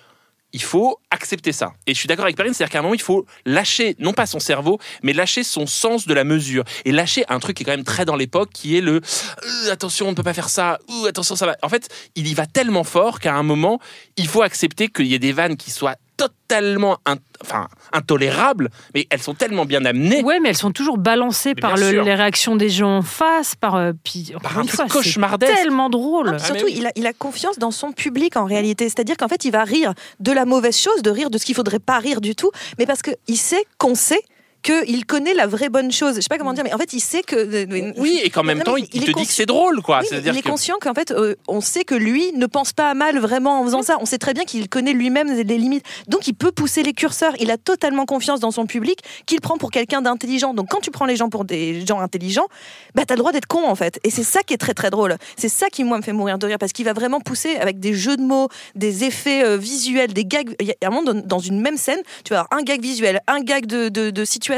il 0.53 0.63
faut 0.63 0.99
accepter 1.11 1.53
ça. 1.53 1.73
Et 1.87 1.95
je 1.95 1.99
suis 1.99 2.07
d'accord 2.07 2.25
avec 2.25 2.37
Perrine, 2.37 2.55
c'est-à-dire 2.55 2.73
qu'à 2.73 2.79
un 2.79 2.83
moment, 2.83 2.95
il 2.95 3.01
faut 3.01 3.27
lâcher, 3.47 3.97
non 3.99 4.13
pas 4.13 4.27
son 4.27 4.41
cerveau, 4.41 4.79
mais 5.03 5.13
lâcher 5.13 5.45
son 5.45 5.67
sens 5.67 6.07
de 6.07 6.15
la 6.15 6.25
mesure. 6.25 6.65
Et 6.85 6.93
lâcher 6.93 7.25
un 7.29 7.39
truc 7.39 7.57
qui 7.57 7.63
est 7.63 7.67
quand 7.67 7.73
même 7.73 7.85
très 7.85 8.05
dans 8.05 8.17
l'époque, 8.17 8.51
qui 8.53 8.77
est 8.77 8.81
le 8.81 9.01
Euh, 9.45 9.73
attention, 9.73 10.07
on 10.07 10.11
ne 10.11 10.15
peut 10.15 10.23
pas 10.23 10.35
faire 10.35 10.49
ça, 10.49 10.79
ou 10.89 11.07
attention, 11.07 11.37
ça 11.37 11.47
va. 11.47 11.57
En 11.63 11.69
fait, 11.69 11.89
il 12.15 12.27
y 12.27 12.35
va 12.35 12.47
tellement 12.47 12.85
fort 12.85 13.21
qu'à 13.21 13.35
un 13.35 13.43
moment, 13.43 13.81
il 14.17 14.29
faut 14.29 14.43
accepter 14.43 14.89
qu'il 14.89 15.07
y 15.07 15.15
ait 15.15 15.19
des 15.19 15.33
vannes 15.33 15.57
qui 15.57 15.71
soient 15.71 15.97
totalement 16.29 16.99
in- 17.07 17.17
enfin, 17.43 17.69
intolérables, 17.93 18.69
mais 18.95 19.07
elles 19.11 19.23
sont 19.23 19.35
tellement 19.35 19.65
bien 19.65 19.85
amenées. 19.85 20.23
Ouais, 20.23 20.39
mais 20.41 20.51
elles 20.51 20.57
sont 20.57 20.71
toujours 20.73 20.99
balancées 20.99 21.53
Mais 21.57 21.61
par 21.61 21.77
le- 21.77 21.91
les 22.03 22.15
réactions 22.15 22.57
des 22.57 22.69
gens 22.69 22.99
en 22.99 23.03
face, 23.03 23.55
par 23.55 23.75
euh, 23.77 23.93
puis 24.05 24.33
Par 24.43 24.59
un 24.59 24.65
truc 24.65 24.89
cauchemardesque. 24.91 25.55
tellement 25.55 25.89
drôle. 25.91 26.27
Non, 26.31 26.33
Ah, 26.37 26.39
surtout, 26.39 26.55
mais 26.67 26.73
oui. 26.73 26.75
il, 26.79 26.87
a, 26.87 26.93
il 26.97 27.07
a 27.07 27.13
confiance 27.13 27.59
dans 27.59 27.71
son 27.71 27.93
public 27.93 28.37
en 28.37 28.45
réalité. 28.45 28.89
C'est-à-dire 28.89 29.17
qu'en 29.17 29.29
fait, 29.29 29.45
il 29.45 29.51
va 29.53 29.65
rire 29.65 29.93
de 30.21 30.33
la 30.33 30.45
mauvaise 30.45 30.77
chose, 30.79 31.03
de 31.03 31.11
rire 31.11 31.31
de 31.31 31.39
ce 31.39 31.45
qu'il 31.45 31.55
faudrait 31.55 31.79
pas 31.79 31.99
rire 31.99 32.21
du 32.21 32.35
tout, 32.35 32.51
mais 32.79 32.87
parce 32.87 33.03
qu'il 33.03 33.37
sait 33.39 33.65
qu'on 33.79 33.95
sait 33.95 34.21
qu'il 34.63 35.05
connaît 35.07 35.35
la 35.35 35.47
vraie 35.47 35.69
bonne 35.69 35.91
chose. 35.93 36.17
Je 36.17 36.21
sais 36.21 36.29
pas 36.29 36.39
comment 36.39 36.53
dire, 36.53 36.65
mais 36.65 36.73
en 36.73 36.79
fait, 36.79 36.93
il 36.93 37.01
sait 37.01 37.23
que. 37.23 37.67
Oui, 38.01 38.21
et 38.23 38.31
qu'en 38.31 38.43
même 38.43 38.59
Non, 38.59 38.65
temps, 38.65 38.77
il, 38.77 38.87
il 38.93 39.03
est 39.03 39.07
te 39.13 39.19
dit 39.19 39.27
que 39.27 39.33
c'est 39.33 39.47
drôle, 39.47 39.83
quoi. 39.83 40.01
Oui, 40.01 40.07
C'est-à-dire 40.09 40.33
il 40.35 40.39
est 40.39 40.43
que- 40.43 40.49
conscient 40.49 40.77
qu'en 40.81 40.95
fait, 40.95 41.11
euh, 41.11 41.35
on 41.49 41.61
sait 41.61 41.85
que 41.85 41.95
lui 41.95 42.33
ne 42.35 42.47
pense 42.47 42.73
pas 42.73 42.91
à 42.91 42.95
mal 42.95 43.19
vraiment 43.19 43.61
en 43.61 43.65
faisant 43.65 43.83
ça. 43.83 43.97
On 44.01 44.07
sait 44.07 44.19
très 44.19 44.35
bien 44.35 44.45
qu'il 44.45 44.69
connaît 44.69 44.93
lui-même 44.93 45.33
les 45.33 45.59
limites. 45.59 45.85
Donc, 46.09 46.27
il 46.29 46.35
peut 46.35 46.53
pousser 46.53 46.83
les 46.83 46.93
curseurs. 46.93 47.35
Il 47.41 47.51
a 47.51 47.57
totalement 47.59 48.07
confiance 48.07 48.41
dans 48.41 48.51
son 48.51 48.67
public, 48.67 49.01
qu'il 49.27 49.41
prend 49.41 49.59
pour 49.59 49.71
quelqu'un 49.71 50.03
d'intelligent. 50.03 50.55
Donc, 50.55 50.69
quand 50.71 50.81
tu 50.81 50.91
prends 50.91 51.07
les 51.07 51.17
gens 51.17 51.29
pour 51.29 51.45
des 51.45 51.85
gens 51.87 52.01
intelligents, 52.01 52.47
bah, 52.95 53.03
t'as 53.07 53.15
le 53.15 53.19
droit 53.19 53.33
d'être 53.33 53.47
con, 53.47 53.65
en 53.67 53.75
fait. 53.75 53.99
Et 54.05 54.11
c'est 54.11 54.23
ça 54.25 54.43
qui 54.43 54.55
est 54.55 54.59
très, 54.59 54.75
très 54.75 54.91
drôle. 54.91 55.17
C'est 55.37 55.49
ça 55.49 55.69
qui, 55.69 55.83
moi, 55.85 55.99
me 55.99 56.03
fait 56.03 56.13
mourir 56.13 56.39
de 56.39 56.47
rire, 56.47 56.59
parce 56.59 56.73
qu'il 56.73 56.85
va 56.85 56.93
vraiment 56.93 57.21
pousser 57.21 57.57
avec 57.57 57.81
des 57.81 57.95
jeux 57.95 58.17
de 58.17 58.23
mots, 58.23 58.49
des 58.75 59.05
effets 59.05 59.45
euh, 59.45 59.57
visuels, 59.57 60.13
des 60.13 60.25
gags. 60.25 60.55
Il 60.61 60.67
y 60.69 60.71
a 60.71 60.75
un 60.87 60.91
moment, 60.91 61.13
dans- 61.13 61.21
dans 61.27 61.39
une 61.39 61.61
même 61.61 61.77
scène, 61.77 62.01
tu 62.25 62.33
vas 62.33 62.41
avoir 62.43 62.59
un 62.61 62.63
gag 62.63 62.81
visuel, 62.81 63.21
un 63.27 63.41
gag 63.41 63.67
de, 63.67 63.89
de, 63.89 64.11
de 64.11 64.25
situation, 64.25 64.52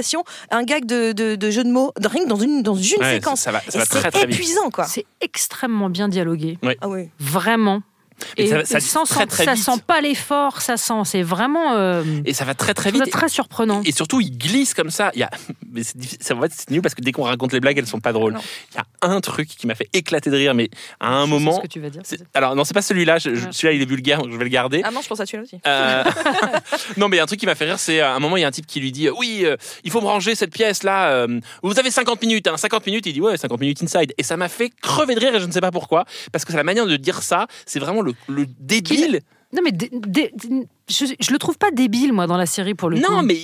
un 0.50 0.62
gag 0.64 0.84
de, 0.86 1.12
de, 1.12 1.34
de 1.36 1.50
jeu 1.50 1.64
de 1.64 1.70
mots, 1.70 1.92
de- 2.00 2.08
rien 2.08 2.24
que 2.24 2.28
dans 2.28 2.36
une, 2.36 2.62
dans 2.62 2.74
une 2.74 3.00
Ouais, 3.00 3.14
séquence. 3.14 3.40
ça 3.40 3.52
va, 3.52 3.60
ça 3.68 3.78
va 3.78 3.86
très 3.86 4.00
c'est 4.02 4.10
très 4.10 4.26
vite. 4.26 4.34
épuisant, 4.36 4.70
quoi. 4.70 4.84
C'est 4.84 5.04
extrêmement 5.20 5.90
bien 5.90 6.08
dialogué, 6.08 6.58
Ah 6.80 6.88
oui. 6.88 7.08
vraiment. 7.18 7.82
Et 8.36 8.44
Et, 8.44 8.46
ça- 8.48 8.64
ça 8.64 8.78
très, 8.80 9.06
sent- 9.20 9.26
très 9.26 9.44
ça 9.44 9.56
sent 9.56 9.80
pas 9.86 10.00
l'effort, 10.00 10.60
ça 10.60 10.76
sent. 10.76 10.94
C'est 11.04 11.22
vraiment 11.22 11.72
euh, 11.74 12.02
Et 12.24 12.32
ça 12.32 12.44
va 12.44 12.54
très 12.54 12.74
très 12.74 12.90
vite. 12.90 13.04
ça 13.04 13.10
très 13.10 13.28
surprenant. 13.28 13.82
Et 13.84 13.92
surtout, 13.92 14.20
il 14.20 14.36
glisse 14.36 14.74
comme 14.74 14.90
ça. 14.90 15.10
Il 15.14 15.20
y 15.20 15.22
a, 15.22 15.30
mais 15.72 15.82
c'est 15.82 15.96
difficile- 15.96 16.18
ça 16.22 16.34
va 16.34 16.46
être 16.46 16.52
c'est 16.54 16.70
nul 16.70 16.80
parce 16.82 16.94
que 16.94 17.02
dès 17.02 17.12
qu'on 17.12 17.24
raconte 17.24 17.52
les 17.52 17.60
blagues, 17.60 17.78
elles 17.78 17.86
sont 17.86 18.00
pas 18.00 18.12
drôles. 18.12 18.34
Non. 18.34 18.40
Il 18.72 18.76
y 18.76 18.78
a 18.78 18.84
un 19.10 19.20
truc 19.20 19.48
qui 19.48 19.66
m'a 19.66 19.74
fait 19.74 19.88
éclater 19.92 20.30
de 20.30 20.36
rire, 20.36 20.54
mais 20.54 20.70
à 21.00 21.08
un 21.08 21.20
Je 21.22 21.24
sais 21.26 21.30
moment. 21.30 21.56
ce 21.56 21.62
que 21.62 21.66
tu 21.66 21.80
vas 21.80 21.90
dire. 21.90 22.02
c'est- 22.04 22.22
Alors 22.34 22.54
non, 22.56 22.64
c'est 22.64 22.74
pas 22.74 22.82
celui-là. 22.82 23.18
je- 23.18 23.34
je- 23.34 23.44
Ouais. 23.44 23.52
Celui-là, 23.52 23.72
il 23.74 23.82
est 23.82 23.86
vulgaire, 23.88 24.18
donc 24.22 24.32
je 24.32 24.36
vais 24.36 24.44
le 24.44 24.50
garder. 24.50 24.80
Ah 24.84 24.90
non, 24.90 25.00
je 25.02 25.08
pense 25.08 25.20
à 25.20 25.26
celui-là 25.26 25.44
aussi. 25.44 25.60
Euh, 25.66 26.04
non, 26.96 27.08
mais 27.08 27.16
il 27.16 27.18
y 27.18 27.20
a 27.20 27.24
un 27.24 27.26
truc 27.26 27.40
qui 27.40 27.46
m'a 27.46 27.54
fait 27.54 27.64
rire, 27.66 27.78
c'est 27.78 28.00
à 28.00 28.14
un 28.14 28.18
moment, 28.20 28.36
il 28.36 28.40
y 28.40 28.44
a 28.44 28.48
un 28.48 28.52
type 28.52 28.66
qui 28.66 28.80
lui 28.80 28.92
dit 28.92 29.08
Oui, 29.10 29.42
euh, 29.44 29.56
il 29.84 29.90
faut 29.90 30.00
me 30.00 30.06
ranger 30.06 30.34
cette 30.34 30.52
pièce-là. 30.52 31.08
euh, 31.10 31.40
vous 31.62 31.78
avez 31.78 31.90
50 31.90 32.20
minutes. 32.22 32.46
Hein, 32.46 32.56
50 32.56 32.86
minutes, 32.86 33.06
il 33.06 33.12
dit 33.12 33.20
Ouais, 33.20 33.36
50 33.36 33.60
minutes 33.60 33.82
inside. 33.82 34.12
Et 34.18 34.22
ça 34.22 34.36
m'a 34.36 34.48
fait 34.48 34.70
crever 34.82 35.14
de 35.14 35.20
rire 35.20 35.34
et 35.34 35.40
je 35.40 35.46
ne 35.46 35.52
sais 35.52 35.60
pas 35.60 35.70
pourquoi. 35.70 36.04
Parce 36.32 36.44
que 36.44 36.52
c'est 36.52 36.56
la 36.56 36.64
manière 36.64 36.86
de 36.86 36.96
dire 36.96 37.22
ça, 37.22 37.46
c'est 37.66 37.78
vraiment 37.78 38.02
le, 38.04 38.14
le 38.28 38.46
débile. 38.60 39.20
Non, 39.52 39.60
mais 39.64 39.72
dé- 39.72 39.90
dé- 39.92 40.32
je, 40.88 41.06
je 41.18 41.32
le 41.32 41.38
trouve 41.38 41.58
pas 41.58 41.70
débile, 41.70 42.12
moi, 42.12 42.26
dans 42.26 42.36
la 42.36 42.46
série, 42.46 42.74
pour 42.74 42.90
le 42.90 42.96
coup. 43.00 43.12
Non, 43.12 43.22
mais 43.22 43.38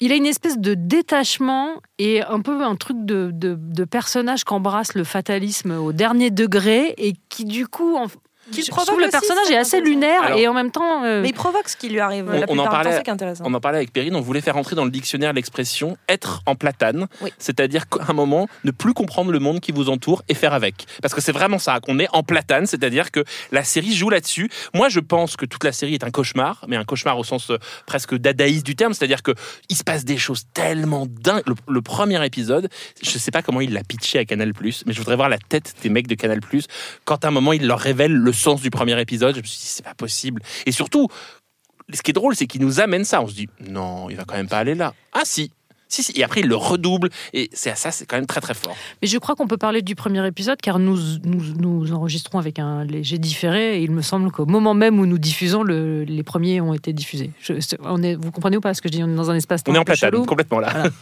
Il 0.00 0.12
a 0.12 0.14
une 0.14 0.26
espèce 0.26 0.56
de 0.58 0.74
détachement 0.74 1.80
et 1.98 2.22
un 2.22 2.40
peu 2.40 2.62
un 2.62 2.76
truc 2.76 2.96
de, 3.04 3.30
de, 3.32 3.56
de 3.58 3.84
personnage 3.84 4.44
qu'embrasse 4.44 4.94
le 4.94 5.02
fatalisme 5.04 5.72
au 5.72 5.92
dernier 5.92 6.30
degré 6.30 6.94
et 6.98 7.14
qui, 7.28 7.44
du 7.44 7.66
coup, 7.66 7.96
en, 7.96 8.06
Qu'il 8.52 8.64
je 8.64 8.70
provoque 8.70 8.86
trouve 8.88 9.00
le 9.00 9.08
personnage 9.10 9.50
est 9.50 9.56
assez 9.56 9.80
lunaire 9.80 10.22
Alors- 10.22 10.38
et 10.38 10.48
en 10.48 10.54
même 10.54 10.70
temps. 10.70 11.04
euh, 11.04 11.22
Mais 11.22 11.28
il 11.28 11.34
provoque 11.34 11.68
ce 11.68 11.76
qui 11.76 11.88
lui 11.88 12.00
arrive 12.00 12.26
On- 12.28 12.32
la 12.40 12.46
on 12.48 12.58
en 12.58 12.64
parlait-. 12.64 13.02
On 13.44 13.54
en 13.54 13.60
parlait 13.60 13.78
avec 13.78 13.92
Perrine, 13.92 14.16
on 14.16 14.20
voulait 14.20 14.40
faire 14.40 14.56
entrer 14.56 14.74
dans 14.76 14.84
le 14.84 14.90
dictionnaire 14.90 15.32
l'expression 15.32 15.96
être 16.08 16.42
en 16.46 16.54
platane, 16.54 17.06
Oui. 17.22 17.32
c'est-à-dire 17.38 17.88
qu'à 17.88 18.04
un 18.08 18.12
moment, 18.12 18.48
ne 18.64 18.70
plus 18.70 18.94
comprendre 18.94 19.30
le 19.32 19.38
monde 19.38 19.60
qui 19.60 19.72
vous 19.72 19.88
entoure 19.90 20.22
et 20.28 20.34
faire 20.34 20.54
avec. 20.54 20.86
Parce 21.02 21.14
que 21.14 21.20
c'est 21.20 21.32
vraiment 21.32 21.58
ça, 21.58 21.80
qu'on 21.80 21.98
est 21.98 22.08
en 22.12 22.22
platane, 22.22 22.66
c'est-à-dire 22.66 23.10
que 23.10 23.24
la 23.52 23.64
série 23.64 23.94
joue 23.94 24.10
là-dessus. 24.10 24.50
Moi, 24.74 24.88
je 24.88 25.00
pense 25.00 25.36
que 25.36 25.44
toute 25.46 25.64
la 25.64 25.72
série 25.72 25.94
est 25.94 26.04
un 26.04 26.10
cauchemar, 26.10 26.64
mais 26.68 26.76
un 26.76 26.84
cauchemar 26.84 27.18
au 27.18 27.24
sens 27.24 27.50
euh, 27.50 27.58
presque 27.86 28.14
dadaïste 28.16 28.64
du 28.66 28.76
terme, 28.76 28.94
c'est-à-dire 28.94 29.22
que 29.22 29.32
il 29.68 29.76
se 29.76 29.84
passe 29.84 30.04
des 30.04 30.18
choses 30.18 30.44
tellement 30.54 31.06
dingues. 31.08 31.42
Le, 31.46 31.54
le 31.68 31.82
premier 31.82 32.24
épisode, 32.24 32.68
je 33.02 33.18
sais 33.18 33.30
pas 33.30 33.42
comment 33.42 33.60
il 33.60 33.72
l'a 33.72 33.82
pitché 33.84 34.18
à 34.18 34.24
Canal+, 34.24 34.52
mais 34.86 34.92
je 34.92 34.98
voudrais 34.98 35.16
voir 35.16 35.28
la 35.28 35.38
tête 35.38 35.74
des 35.82 35.88
mecs 35.88 36.06
de 36.06 36.14
Canal+, 36.14 36.40
quand 37.04 37.24
à 37.24 37.28
un 37.28 37.30
moment, 37.30 37.52
il 37.52 37.66
leur 37.66 37.78
révèle 37.78 38.12
le 38.12 38.32
sens 38.38 38.60
du 38.60 38.70
premier 38.70 39.00
épisode, 39.00 39.34
je 39.34 39.40
me 39.40 39.46
suis 39.46 39.58
dit, 39.58 39.66
c'est 39.66 39.84
pas 39.84 39.94
possible. 39.94 40.42
Et 40.66 40.72
surtout, 40.72 41.08
ce 41.92 42.02
qui 42.02 42.10
est 42.10 42.14
drôle, 42.14 42.34
c'est 42.36 42.46
qu'il 42.46 42.60
nous 42.60 42.80
amène 42.80 43.04
ça. 43.04 43.22
On 43.22 43.28
se 43.28 43.34
dit, 43.34 43.48
non, 43.60 44.10
il 44.10 44.16
va 44.16 44.24
quand 44.24 44.36
même 44.36 44.48
pas 44.48 44.58
aller 44.58 44.74
là. 44.74 44.94
Ah 45.12 45.22
si, 45.24 45.52
si, 45.88 46.02
si. 46.02 46.12
Et 46.16 46.24
après, 46.24 46.40
il 46.40 46.46
le 46.46 46.56
redouble. 46.56 47.08
Et 47.32 47.48
c'est 47.52 47.76
ça, 47.76 47.90
c'est 47.90 48.06
quand 48.06 48.16
même 48.16 48.26
très, 48.26 48.40
très 48.40 48.54
fort. 48.54 48.76
Mais 49.02 49.08
je 49.08 49.18
crois 49.18 49.34
qu'on 49.34 49.46
peut 49.46 49.56
parler 49.56 49.82
du 49.82 49.94
premier 49.94 50.26
épisode 50.26 50.58
car 50.60 50.78
nous, 50.78 50.98
nous, 51.24 51.42
nous 51.58 51.92
enregistrons 51.92 52.38
avec 52.38 52.58
un 52.58 52.84
léger 52.84 53.18
différé 53.18 53.78
et 53.78 53.82
il 53.82 53.90
me 53.90 54.02
semble 54.02 54.30
qu'au 54.30 54.46
moment 54.46 54.74
même 54.74 55.00
où 55.00 55.06
nous 55.06 55.18
diffusons, 55.18 55.62
le- 55.62 56.04
les 56.04 56.22
premiers 56.22 56.60
ont 56.60 56.74
été 56.74 56.92
diffusés. 56.92 57.30
Je- 57.40 57.54
on 57.84 58.02
est, 58.02 58.14
vous 58.14 58.30
comprenez 58.30 58.56
ou 58.56 58.60
pas 58.60 58.74
ce 58.74 58.82
que 58.82 58.88
je 58.88 58.94
dis? 58.94 59.02
On 59.04 59.08
est 59.12 59.16
dans 59.16 59.30
un 59.30 59.34
espace-temps 59.36 59.72
On 59.72 59.74
est 59.74 59.78
en 59.78 59.84
platane, 59.84 60.10
chelou. 60.12 60.24
complètement 60.26 60.60
là. 60.60 60.70
Voilà. 60.72 60.90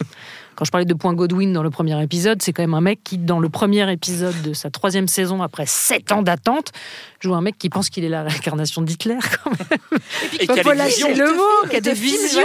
Quand 0.56 0.64
je 0.64 0.70
parlais 0.70 0.86
de 0.86 0.94
Point 0.94 1.12
Godwin 1.12 1.52
dans 1.52 1.62
le 1.62 1.68
premier 1.68 2.02
épisode, 2.02 2.40
c'est 2.40 2.54
quand 2.54 2.62
même 2.62 2.72
un 2.72 2.80
mec 2.80 3.00
qui, 3.04 3.18
dans 3.18 3.40
le 3.40 3.50
premier 3.50 3.92
épisode 3.92 4.40
de 4.40 4.54
sa 4.54 4.70
troisième 4.70 5.06
saison, 5.06 5.42
après 5.42 5.66
sept 5.66 6.12
ans 6.12 6.22
d'attente, 6.22 6.72
joue 7.20 7.34
un 7.34 7.42
mec 7.42 7.58
qui 7.58 7.68
pense 7.68 7.90
qu'il 7.90 8.04
est 8.04 8.08
la 8.08 8.22
réincarnation 8.22 8.80
d'Hitler. 8.80 9.18
Quand 9.44 9.50
même. 9.50 10.00
Et 10.40 10.46
Faut 10.46 10.54
qui 10.54 10.60
a 10.60 10.74
lâcher 10.74 11.08
visions. 11.08 11.26
le 11.26 11.36
mot, 11.36 11.68
qui 11.68 11.76
a 11.76 11.80
des 11.82 11.92
visions. 11.92 12.40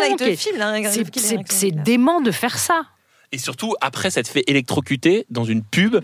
c'est 1.45 1.71
dément 1.71 2.19
de 2.19 2.30
faire 2.31 2.57
ça. 2.57 2.83
Et 3.33 3.37
surtout, 3.37 3.75
après, 3.79 4.09
ça 4.11 4.21
te 4.23 4.27
fait 4.27 4.43
électrocuter 4.47 5.25
dans 5.29 5.45
une 5.45 5.63
pub 5.63 5.97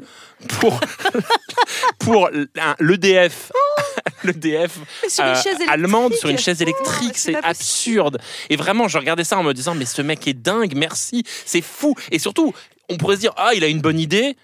pour, 0.48 0.80
pour 2.00 2.30
l'EDF. 2.80 3.52
L'EDF 4.24 4.80
euh, 5.20 5.36
allemande 5.68 6.14
sur 6.14 6.30
une 6.30 6.38
chaise 6.38 6.58
Oh, 6.60 6.64
électrique, 6.64 7.18
c'est 7.18 7.34
c'est 7.34 7.44
absurde. 7.44 8.20
Et 8.50 8.56
vraiment, 8.56 8.88
je 8.88 8.98
regardais 8.98 9.24
ça 9.26 9.38
en 9.38 9.44
me 9.44 9.54
disant, 9.54 9.76
mais 9.76 9.86
ce 9.86 10.02
mec 10.02 10.26
est 10.28 10.34
dingue, 10.34 10.74
merci, 10.76 11.24
c'est 11.46 11.62
fou. 11.62 11.96
Et 12.12 12.20
surtout, 12.20 12.54
on 12.90 12.98
pourrait 12.98 13.16
se 13.18 13.22
dire, 13.22 13.34
ah, 13.38 13.52
il 13.54 13.64
a 13.64 13.68
une 13.68 13.82
bonne 13.82 14.00
idée. 14.00 14.36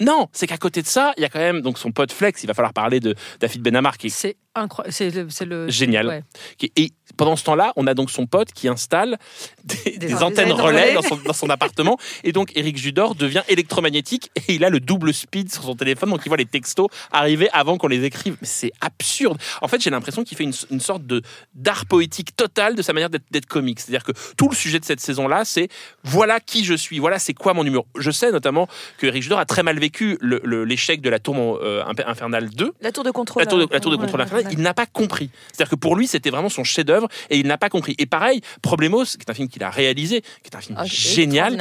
Non, 0.00 0.28
c'est 0.32 0.48
qu'à 0.48 0.56
côté 0.56 0.82
de 0.82 0.88
ça, 0.88 1.12
il 1.16 1.22
y 1.22 1.24
a 1.24 1.28
quand 1.28 1.38
même 1.38 1.60
donc 1.60 1.78
son 1.78 1.92
pote 1.92 2.10
Flex. 2.10 2.42
Il 2.42 2.48
va 2.48 2.54
falloir 2.54 2.72
parler 2.72 2.98
de 2.98 3.14
David 3.38 3.62
Benamar 3.62 3.96
qui 3.96 4.08
est 4.08 4.10
C'est 4.10 4.36
incroyable. 4.56 4.92
C'est 5.30 5.44
le, 5.44 5.68
Génial. 5.70 6.08
ouais. 6.08 6.24
qui- 6.58 6.72
Et 6.74 6.90
pendant 7.16 7.36
ce 7.36 7.44
temps-là, 7.44 7.72
on 7.76 7.86
a 7.86 7.94
donc 7.94 8.10
son 8.10 8.26
pote 8.26 8.52
qui 8.52 8.66
installe 8.68 9.18
des, 9.64 9.98
des 9.98 10.06
des 10.14 10.22
antennes 10.22 10.52
relais 10.52 10.94
dans 10.94 11.02
son, 11.02 11.16
dans 11.16 11.32
son 11.32 11.50
appartement. 11.50 11.98
Et 12.22 12.32
donc, 12.32 12.50
Eric 12.54 12.76
Judor 12.76 13.14
devient 13.14 13.42
électromagnétique 13.48 14.30
et 14.48 14.54
il 14.54 14.64
a 14.64 14.70
le 14.70 14.80
double 14.80 15.12
speed 15.12 15.52
sur 15.52 15.62
son 15.64 15.74
téléphone. 15.74 16.10
Donc, 16.10 16.20
il 16.24 16.28
voit 16.28 16.36
les 16.36 16.46
textos 16.46 16.88
arriver 17.12 17.48
avant 17.52 17.76
qu'on 17.78 17.88
les 17.88 18.04
écrive. 18.04 18.36
Mais 18.40 18.46
c'est 18.46 18.72
absurde. 18.80 19.38
En 19.60 19.68
fait, 19.68 19.80
j'ai 19.80 19.90
l'impression 19.90 20.24
qu'il 20.24 20.36
fait 20.36 20.44
une, 20.44 20.54
une 20.70 20.80
sorte 20.80 21.06
de 21.06 21.22
d'art 21.54 21.86
poétique 21.86 22.34
total 22.36 22.74
de 22.74 22.82
sa 22.82 22.92
manière 22.92 23.10
d'être 23.10 23.46
comique. 23.46 23.80
C'est-à-dire 23.80 24.04
que 24.04 24.12
tout 24.36 24.48
le 24.48 24.54
sujet 24.54 24.78
de 24.80 24.84
cette 24.84 25.00
saison-là, 25.00 25.44
c'est 25.44 25.68
voilà 26.04 26.40
qui 26.40 26.64
je 26.64 26.74
suis, 26.74 26.98
voilà 26.98 27.18
c'est 27.18 27.34
quoi 27.34 27.54
mon 27.54 27.64
numéro. 27.64 27.86
Je 27.98 28.10
sais 28.10 28.30
notamment 28.30 28.68
que 28.98 29.06
Eric 29.06 29.22
Judor 29.22 29.38
a 29.38 29.44
très 29.46 29.62
mal 29.62 29.78
vécu 29.78 30.18
l'échec 30.22 31.00
de 31.00 31.10
la 31.10 31.18
tour 31.18 31.34
euh, 31.62 31.82
infernale 32.06 32.50
2 32.50 32.72
La 32.80 32.92
tour 32.92 33.04
de 33.04 33.10
contrôle. 33.10 33.42
la 33.42 33.46
tour 33.46 33.58
de, 33.58 33.66
la 33.70 33.80
tour 33.80 33.90
de 33.90 33.96
Ouais, 33.96 34.02
contrôle 34.02 34.20
ouais, 34.20 34.24
infernal, 34.26 34.46
ouais. 34.46 34.52
il 34.52 34.60
n'a 34.60 34.74
pas 34.74 34.86
compris. 34.86 35.30
C'est-à-dire 35.52 35.70
que 35.70 35.76
pour 35.76 35.96
lui, 35.96 36.06
c'était 36.06 36.30
vraiment 36.30 36.48
son 36.48 36.64
chef-d'œuvre 36.64 36.93
et 37.30 37.38
il 37.38 37.46
n'a 37.46 37.58
pas 37.58 37.68
compris. 37.68 37.94
Et 37.98 38.06
pareil, 38.06 38.40
Problemos, 38.62 39.04
qui 39.04 39.18
est 39.20 39.30
un 39.30 39.34
film 39.34 39.48
qu'il 39.48 39.62
a 39.62 39.70
réalisé, 39.70 40.20
qui 40.20 40.50
est 40.52 40.56
un 40.56 40.60
film 40.60 40.76
Ah, 40.78 40.84
génial, 40.84 41.52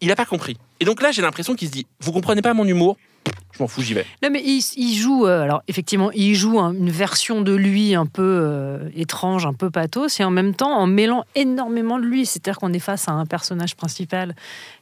il 0.00 0.08
n'a 0.08 0.16
pas 0.16 0.24
compris. 0.26 0.56
Et 0.80 0.84
donc 0.84 1.00
là, 1.02 1.12
j'ai 1.12 1.22
l'impression 1.22 1.54
qu'il 1.54 1.68
se 1.68 1.72
dit 1.72 1.86
Vous 2.00 2.12
comprenez 2.12 2.42
pas 2.42 2.54
mon 2.54 2.64
humour 2.66 2.96
Je 3.54 3.62
m'en 3.62 3.68
fous, 3.68 3.82
j'y 3.82 3.94
vais. 3.94 4.04
Non, 4.22 4.30
mais 4.32 4.42
il, 4.44 4.60
il 4.76 4.96
joue, 4.96 5.26
euh, 5.26 5.42
alors 5.42 5.62
effectivement, 5.68 6.10
il 6.10 6.34
joue 6.34 6.58
un- 6.58 6.72
une 6.74 6.90
version 6.90 7.40
de 7.42 7.54
lui 7.54 7.94
un 7.94 8.06
peu 8.06 8.22
euh, 8.42 8.88
étrange, 8.96 9.46
un 9.46 9.52
peu 9.52 9.70
pathos, 9.70 10.18
et 10.18 10.24
en 10.24 10.30
même 10.32 10.54
temps 10.54 10.72
en 10.76 10.86
mêlant 10.88 11.24
énormément 11.36 11.98
de 12.00 12.04
lui. 12.04 12.26
C'est-à-dire 12.26 12.58
qu'on 12.58 12.72
est 12.72 12.80
face 12.80 13.06
à 13.08 13.12
un 13.12 13.26
personnage 13.26 13.76
principal 13.76 14.34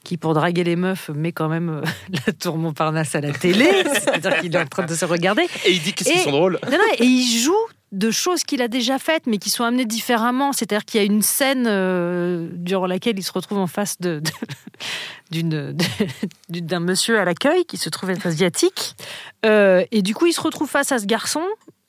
qui, 0.04 0.16
pour 0.16 0.32
draguer 0.32 0.64
les 0.64 0.76
meufs, 0.76 1.10
met 1.14 1.32
quand 1.32 1.48
même 1.50 1.68
euh, 1.68 1.82
la 2.26 2.32
tour 2.32 2.56
Montparnasse 2.56 3.14
à 3.14 3.20
la 3.20 3.32
télé. 3.32 3.68
C'est-à-dire 3.92 4.40
qu'il 4.40 4.54
est 4.56 4.58
en 4.60 4.66
train 4.66 4.86
de 4.86 4.94
se 4.94 5.04
regarder. 5.04 5.42
Et 5.66 5.72
il 5.72 5.82
dit 5.82 5.92
Qu'est-ce 5.92 6.10
qu'ils 6.12 6.20
sont 6.20 6.30
drôles 6.30 6.58
Non, 6.64 6.78
non, 6.78 6.84
et 6.98 7.04
il 7.04 7.38
joue 7.42 7.52
de 7.92 8.10
choses 8.10 8.44
qu'il 8.44 8.62
a 8.62 8.68
déjà 8.68 8.98
faites, 8.98 9.26
mais 9.26 9.38
qui 9.38 9.50
sont 9.50 9.64
amenées 9.64 9.84
différemment. 9.84 10.52
C'est-à-dire 10.52 10.84
qu'il 10.84 11.00
y 11.00 11.02
a 11.02 11.06
une 11.06 11.22
scène 11.22 11.64
euh, 11.66 12.48
durant 12.52 12.86
laquelle 12.86 13.18
il 13.18 13.22
se 13.22 13.32
retrouve 13.32 13.58
en 13.58 13.66
face 13.66 13.98
de, 14.00 14.22
d'une- 15.30 15.76
d'un 16.48 16.80
monsieur 16.80 17.18
à 17.18 17.24
l'accueil 17.24 17.64
qui 17.64 17.76
se 17.76 17.88
trouve 17.88 18.10
être 18.10 18.26
asiatique. 18.26 18.94
Euh, 19.44 19.84
et 19.90 20.02
du 20.02 20.14
coup, 20.14 20.26
il 20.26 20.32
se 20.32 20.40
retrouve 20.40 20.68
face 20.68 20.92
à 20.92 20.98
ce 20.98 21.06
garçon. 21.06 21.42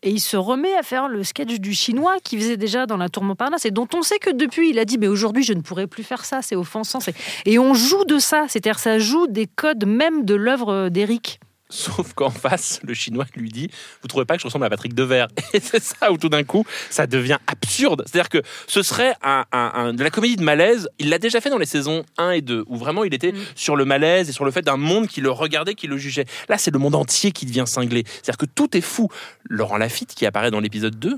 Et 0.04 0.10
il 0.10 0.20
se 0.20 0.36
remet 0.36 0.74
à 0.76 0.82
faire 0.82 1.08
le 1.08 1.24
sketch 1.24 1.60
du 1.60 1.76
chinois 1.76 2.16
qu'il 2.24 2.40
faisait 2.40 2.58
déjà 2.58 2.88
dans 2.88 2.98
la 2.98 3.08
tour 3.08 3.24
Montparnasse 3.24 3.66
et 3.68 3.70
dont 3.70 3.88
on 3.94 4.02
sait 4.02 4.18
que 4.18 4.32
depuis 4.32 4.72
il 4.72 4.80
a 4.80 4.86
dit 4.86 4.98
mais 4.98 5.06
aujourd'hui 5.08 5.44
je 5.44 5.54
ne 5.54 5.62
pourrai 5.62 5.86
plus 5.86 6.02
faire 6.02 6.26
ça 6.26 6.42
c'est 6.42 6.56
offensant 6.56 6.98
et 7.46 7.60
on 7.60 7.76
joue 7.76 8.04
de 8.06 8.18
ça 8.18 8.46
c'est-à-dire 8.48 8.80
ça 8.80 8.98
joue 8.98 9.28
des 9.28 9.46
codes 9.46 9.86
même 9.86 10.26
de 10.26 10.34
l'œuvre 10.34 10.90
d'Éric 10.90 11.40
Sauf 11.74 12.14
qu'en 12.14 12.30
face, 12.30 12.80
le 12.84 12.94
chinois 12.94 13.26
lui 13.36 13.50
dit 13.50 13.70
Vous 14.02 14.08
trouvez 14.08 14.26
pas 14.26 14.36
que 14.36 14.42
je 14.42 14.48
ressemble 14.48 14.66
à 14.66 14.70
Patrick 14.70 14.94
Devers? 14.94 15.28
Et 15.54 15.60
c'est 15.60 15.82
ça 15.82 16.12
où 16.12 16.18
tout 16.18 16.30
d'un 16.30 16.44
coup, 16.44 16.66
ça 16.90 17.08
devient 17.08 17.38
absurde. 17.48 18.04
C'est-à-dire 18.06 18.30
que 18.30 18.42
ce 18.68 18.84
serait 18.84 19.14
un, 19.24 19.46
un- 19.52 19.72
un- 19.74 19.94
de 19.94 20.04
la 20.04 20.10
comédie 20.10 20.36
de 20.36 20.44
malaise. 20.44 20.90
Il 21.00 21.10
l'a 21.10 21.18
déjà 21.18 21.40
fait 21.42 21.50
dans 21.50 21.58
les 21.58 21.66
saisons 21.66 22.04
1 22.18 22.32
et 22.32 22.42
2, 22.42 22.66
où 22.68 22.76
vraiment 22.78 23.04
il 23.04 23.14
était 23.14 23.32
Mm. 23.32 23.38
sur 23.56 23.76
le 23.76 23.86
malaise 23.86 24.30
et 24.30 24.34
sur 24.34 24.44
le 24.46 24.52
fait 24.52 24.62
d'un 24.62 24.78
monde 24.78 25.08
qui 25.08 25.22
le 25.22 25.32
regardait, 25.32 25.74
qui 25.76 25.88
le 25.88 25.98
jugeait. 25.98 26.26
Là, 26.50 26.58
c'est 26.58 26.72
le 26.72 26.80
monde 26.80 26.96
entier 26.96 27.32
qui 27.32 27.46
devient 27.46 27.64
cinglé. 27.66 28.04
C'est-à-dire 28.06 28.38
que 28.38 28.46
tout 28.46 28.76
est 28.76 28.82
fou. 28.82 29.08
Laurent 29.50 29.78
Lafitte, 29.78 30.14
qui 30.14 30.26
apparaît 30.26 30.52
dans 30.52 30.60
l'épisode 30.60 31.00
2, 31.00 31.18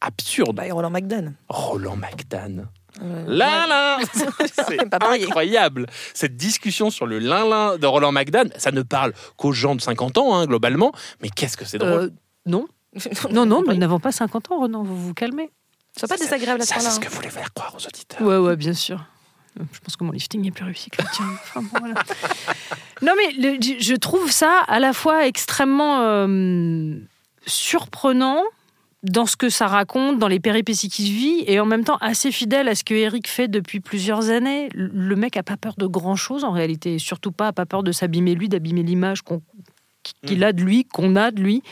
absurde. 0.00 0.56
Bah, 0.56 0.66
et 0.66 0.70
Roland 0.72 0.90
McDan. 0.90 1.32
Roland 1.48 1.96
McDan. 1.96 2.64
Ouais. 3.00 3.24
Là, 3.26 3.66
là 3.66 3.98
C'est 4.68 4.94
incroyable. 5.02 5.86
Cette 6.14 6.36
discussion 6.36 6.90
sur 6.90 7.06
le 7.06 7.18
lin-lin 7.18 7.76
de 7.76 7.86
Roland 7.86 8.12
McDan, 8.12 8.44
ça 8.56 8.70
ne 8.70 8.82
parle 8.82 9.12
qu'aux 9.36 9.52
gens 9.52 9.74
de 9.74 9.80
50 9.80 10.18
ans, 10.18 10.36
hein, 10.36 10.46
globalement. 10.46 10.92
Mais 11.22 11.28
qu'est-ce 11.28 11.56
que 11.56 11.64
c'est 11.64 11.78
drôle. 11.78 11.92
Euh, 11.92 12.10
non 12.46 12.66
non 13.30 13.44
non 13.44 13.62
nous 13.66 13.74
n'avons 13.74 13.98
pas 13.98 14.12
50 14.12 14.52
ans 14.52 14.60
Renan 14.60 14.84
vous 14.84 14.96
vous 14.96 15.14
calmez 15.14 15.50
Sois 15.98 16.06
pas 16.06 16.16
désagréable 16.16 16.62
à 16.62 16.64
ce 16.64 16.74
c'est 16.74 16.80
ce 16.80 16.86
hein. 16.96 17.00
que 17.00 17.08
vous 17.08 17.16
voulez 17.16 17.30
faire 17.30 17.52
croire 17.52 17.74
aux 17.74 17.84
auditeurs. 17.84 18.22
Ouais, 18.22 18.36
ouais, 18.36 18.56
bien 18.56 18.72
sûr. 18.72 19.04
Je 19.56 19.78
pense 19.80 19.96
que 19.96 20.02
mon 20.02 20.10
lifting 20.10 20.44
est 20.46 20.50
plus 20.50 20.64
réussi 20.64 20.90
que 20.90 21.00
le 21.00 21.08
tien. 21.12 21.24
Enfin, 21.32 21.62
bon, 21.62 21.78
voilà. 21.78 21.94
Non, 23.02 23.12
mais 23.16 23.32
le- 23.32 23.58
je 23.60 23.94
trouve 23.94 24.30
ça 24.30 24.60
à 24.66 24.80
la 24.80 24.92
fois 24.92 25.26
extrêmement 25.26 26.00
euh, 26.02 26.96
surprenant 27.46 28.42
dans 29.04 29.26
ce 29.26 29.36
que 29.36 29.50
ça 29.50 29.66
raconte, 29.66 30.18
dans 30.18 30.28
les 30.28 30.40
péripéties 30.40 30.88
qu'il 30.88 31.12
vit, 31.12 31.44
et 31.46 31.60
en 31.60 31.66
même 31.66 31.84
temps 31.84 31.98
assez 32.00 32.32
fidèle 32.32 32.68
à 32.68 32.74
ce 32.74 32.84
que 32.84 32.94
Eric 32.94 33.28
fait 33.28 33.48
depuis 33.48 33.80
plusieurs 33.80 34.30
années. 34.30 34.68
Le 34.74 35.14
mec 35.14 35.36
a 35.36 35.42
pas 35.42 35.56
peur 35.58 35.74
de 35.76 35.86
grand 35.86 36.16
chose 36.16 36.42
en 36.42 36.50
réalité, 36.50 36.94
et 36.94 36.98
surtout 36.98 37.30
pas 37.30 37.48
a 37.48 37.52
pas 37.52 37.66
peur 37.66 37.82
de 37.82 37.92
s'abîmer 37.92 38.34
lui, 38.34 38.48
d'abîmer 38.48 38.82
l'image 38.82 39.22
qu'on- 39.22 39.42
qu'il 40.26 40.42
a 40.42 40.52
de 40.52 40.62
lui, 40.62 40.84
qu'on 40.86 41.16
a 41.16 41.30
de 41.30 41.40
lui. 41.40 41.62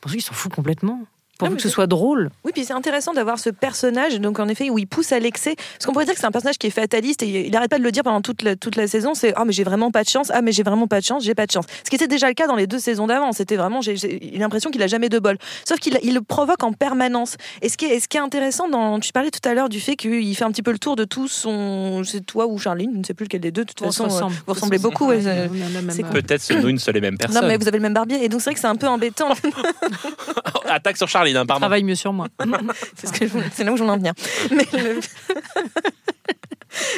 Parce 0.00 0.14
qu'il 0.14 0.22
s'en 0.22 0.34
fout 0.34 0.52
complètement. 0.52 1.00
Pourvu 1.42 1.54
mais 1.54 1.56
que 1.56 1.62
ce 1.62 1.68
soit 1.68 1.86
drôle. 1.86 2.30
Oui, 2.44 2.52
puis 2.54 2.64
c'est 2.64 2.72
intéressant 2.72 3.12
d'avoir 3.12 3.38
ce 3.38 3.50
personnage, 3.50 4.20
donc 4.20 4.38
en 4.38 4.48
effet, 4.48 4.70
où 4.70 4.78
il 4.78 4.86
pousse 4.86 5.12
à 5.12 5.18
l'excès. 5.18 5.54
Parce 5.56 5.86
qu'on 5.86 5.92
pourrait 5.92 6.04
dire 6.04 6.14
que 6.14 6.20
c'est 6.20 6.26
un 6.26 6.32
personnage 6.32 6.58
qui 6.58 6.66
est 6.66 6.70
fataliste 6.70 7.22
et 7.22 7.46
il 7.46 7.50
n'arrête 7.50 7.70
pas 7.70 7.78
de 7.78 7.84
le 7.84 7.92
dire 7.92 8.02
pendant 8.02 8.20
toute 8.20 8.42
la, 8.42 8.56
toute 8.56 8.76
la 8.76 8.86
saison 8.86 9.14
c'est 9.14 9.32
Ah, 9.36 9.44
mais 9.44 9.52
j'ai 9.52 9.64
vraiment 9.64 9.90
pas 9.90 10.02
de 10.02 10.08
chance, 10.08 10.30
ah, 10.32 10.42
mais 10.42 10.52
j'ai 10.52 10.62
vraiment 10.62 10.86
pas 10.86 11.00
de 11.00 11.04
chance, 11.04 11.24
j'ai 11.24 11.34
pas 11.34 11.46
de 11.46 11.52
chance. 11.52 11.66
Ce 11.84 11.90
qui 11.90 11.96
était 11.96 12.08
déjà 12.08 12.28
le 12.28 12.34
cas 12.34 12.46
dans 12.46 12.56
les 12.56 12.66
deux 12.66 12.78
saisons 12.78 13.06
d'avant. 13.06 13.32
C'était 13.32 13.56
vraiment, 13.56 13.80
j'ai 13.80 13.96
l'impression 14.34 14.70
qu'il 14.70 14.82
a 14.82 14.86
jamais 14.86 15.08
de 15.08 15.18
bol. 15.18 15.36
Sauf 15.66 15.78
qu'il 15.78 15.98
il 16.02 16.14
le 16.14 16.20
provoque 16.20 16.62
en 16.62 16.72
permanence. 16.72 17.36
Et 17.60 17.68
ce 17.68 17.76
qui 17.76 17.86
est, 17.86 18.00
ce 18.00 18.08
qui 18.08 18.16
est 18.16 18.20
intéressant, 18.20 18.68
dans, 18.68 19.00
tu 19.00 19.12
parlais 19.12 19.30
tout 19.30 19.46
à 19.48 19.54
l'heure 19.54 19.68
du 19.68 19.80
fait 19.80 19.96
qu'il 19.96 20.34
fait 20.36 20.44
un 20.44 20.50
petit 20.50 20.62
peu 20.62 20.72
le 20.72 20.78
tour 20.78 20.96
de 20.96 21.04
tout 21.04 21.28
son. 21.28 22.02
C'est 22.04 22.24
toi 22.24 22.46
ou 22.46 22.58
Charline, 22.58 22.90
je 22.92 22.98
ne 22.98 23.04
sais 23.04 23.14
plus 23.14 23.24
lequel 23.24 23.40
des 23.40 23.50
deux. 23.50 23.64
De 23.64 23.68
toute 23.68 23.80
façon, 23.86 24.04
euh, 24.04 24.08
ressemble. 24.08 24.34
vous 24.46 24.54
ressemblez 24.54 24.78
beaucoup. 24.78 25.08
ouais, 25.08 25.26
euh, 25.26 25.48
euh. 25.48 26.10
Peut-être 26.12 26.42
sommes-nous 26.42 26.68
une 26.68 26.78
seule 26.78 26.96
et 26.96 27.00
même 27.00 27.16
personne. 27.16 27.42
Non, 27.42 27.48
mais 27.48 27.56
vous 27.56 27.68
avez 27.68 27.78
le 27.78 27.82
même 27.82 27.94
barbier. 27.94 28.24
Et 28.24 28.28
donc, 28.28 28.40
c'est 28.40 28.50
vrai 28.50 28.54
que 28.54 28.60
c'est 28.60 28.66
un 28.66 28.76
peu 28.76 28.88
embêtant. 28.88 29.28
Attaque 30.68 30.96
sur 30.96 31.08
Charline, 31.08 31.31
travaille 31.46 31.84
mieux 31.84 31.94
sur 31.94 32.12
moi. 32.12 32.28
C'est 32.96 33.06
ce 33.08 33.12
que 33.12 33.26
je 33.26 33.32
voulais- 33.32 33.50
c'est 33.54 33.64
là 33.64 33.72
où 33.72 33.76
je 33.76 33.82
voulais 33.82 33.94
en 33.94 33.98
venir. 33.98 34.12
Mais 34.50 34.66
le, 34.72 35.00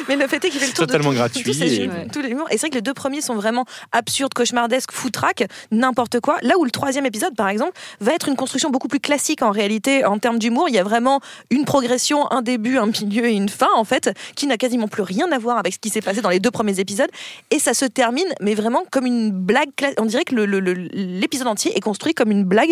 Mais 0.07 0.15
le 0.15 0.25
fait 0.27 0.37
est 0.45 0.49
qu'il 0.49 0.59
fait 0.59 0.67
le 0.67 0.71
tour 0.73 0.87
Totalement 0.87 1.09
de 1.09 1.15
tout- 1.15 1.19
gratuit 1.19 1.43
tous 1.43 1.51
ces 1.53 1.81
et- 1.81 1.89
tous 2.11 2.21
les. 2.21 2.29
Et 2.29 2.35
c'est 2.51 2.59
vrai 2.59 2.69
que 2.69 2.75
les 2.75 2.81
deux 2.81 2.93
premiers 2.93 3.19
sont 3.19 3.35
vraiment 3.35 3.65
absurdes, 3.91 4.33
cauchemardesques, 4.33 4.93
foutraques, 4.93 5.43
n'importe 5.69 6.21
quoi. 6.21 6.37
Là 6.43 6.57
où 6.57 6.63
le 6.63 6.71
troisième 6.71 7.05
épisode, 7.05 7.35
par 7.35 7.49
exemple, 7.49 7.73
va 7.99 8.13
être 8.13 8.29
une 8.29 8.37
construction 8.37 8.69
beaucoup 8.69 8.87
plus 8.87 9.01
classique 9.01 9.41
en 9.41 9.51
réalité 9.51 10.05
en 10.05 10.17
termes 10.17 10.39
d'humour. 10.39 10.69
Il 10.69 10.75
y 10.75 10.79
a 10.79 10.83
vraiment 10.83 11.19
une 11.49 11.65
progression, 11.65 12.31
un 12.31 12.41
début, 12.41 12.77
un 12.77 12.85
milieu 12.85 13.25
et 13.25 13.33
une 13.33 13.49
fin 13.49 13.67
en 13.75 13.83
fait, 13.83 14.11
qui 14.37 14.47
n'a 14.47 14.55
quasiment 14.57 14.87
plus 14.87 15.03
rien 15.03 15.29
à 15.33 15.37
voir 15.39 15.57
avec 15.57 15.73
ce 15.73 15.79
qui 15.79 15.89
s'est 15.89 16.01
passé 16.01 16.21
dans 16.21 16.29
les 16.29 16.39
deux 16.39 16.51
premiers 16.51 16.79
épisodes. 16.79 17.09
Et 17.51 17.59
ça 17.59 17.73
se 17.73 17.83
termine, 17.83 18.27
mais 18.39 18.55
vraiment 18.55 18.83
comme 18.91 19.05
une 19.05 19.31
blague. 19.31 19.71
cla- 19.77 19.93
On 19.97 20.05
dirait 20.05 20.23
que 20.23 20.35
le- 20.35 20.45
le- 20.45 20.61
le- 20.61 20.73
l'épisode 20.93 21.47
entier 21.47 21.75
est 21.75 21.81
construit 21.81 22.13
comme 22.13 22.31
une 22.31 22.45
blague. 22.45 22.71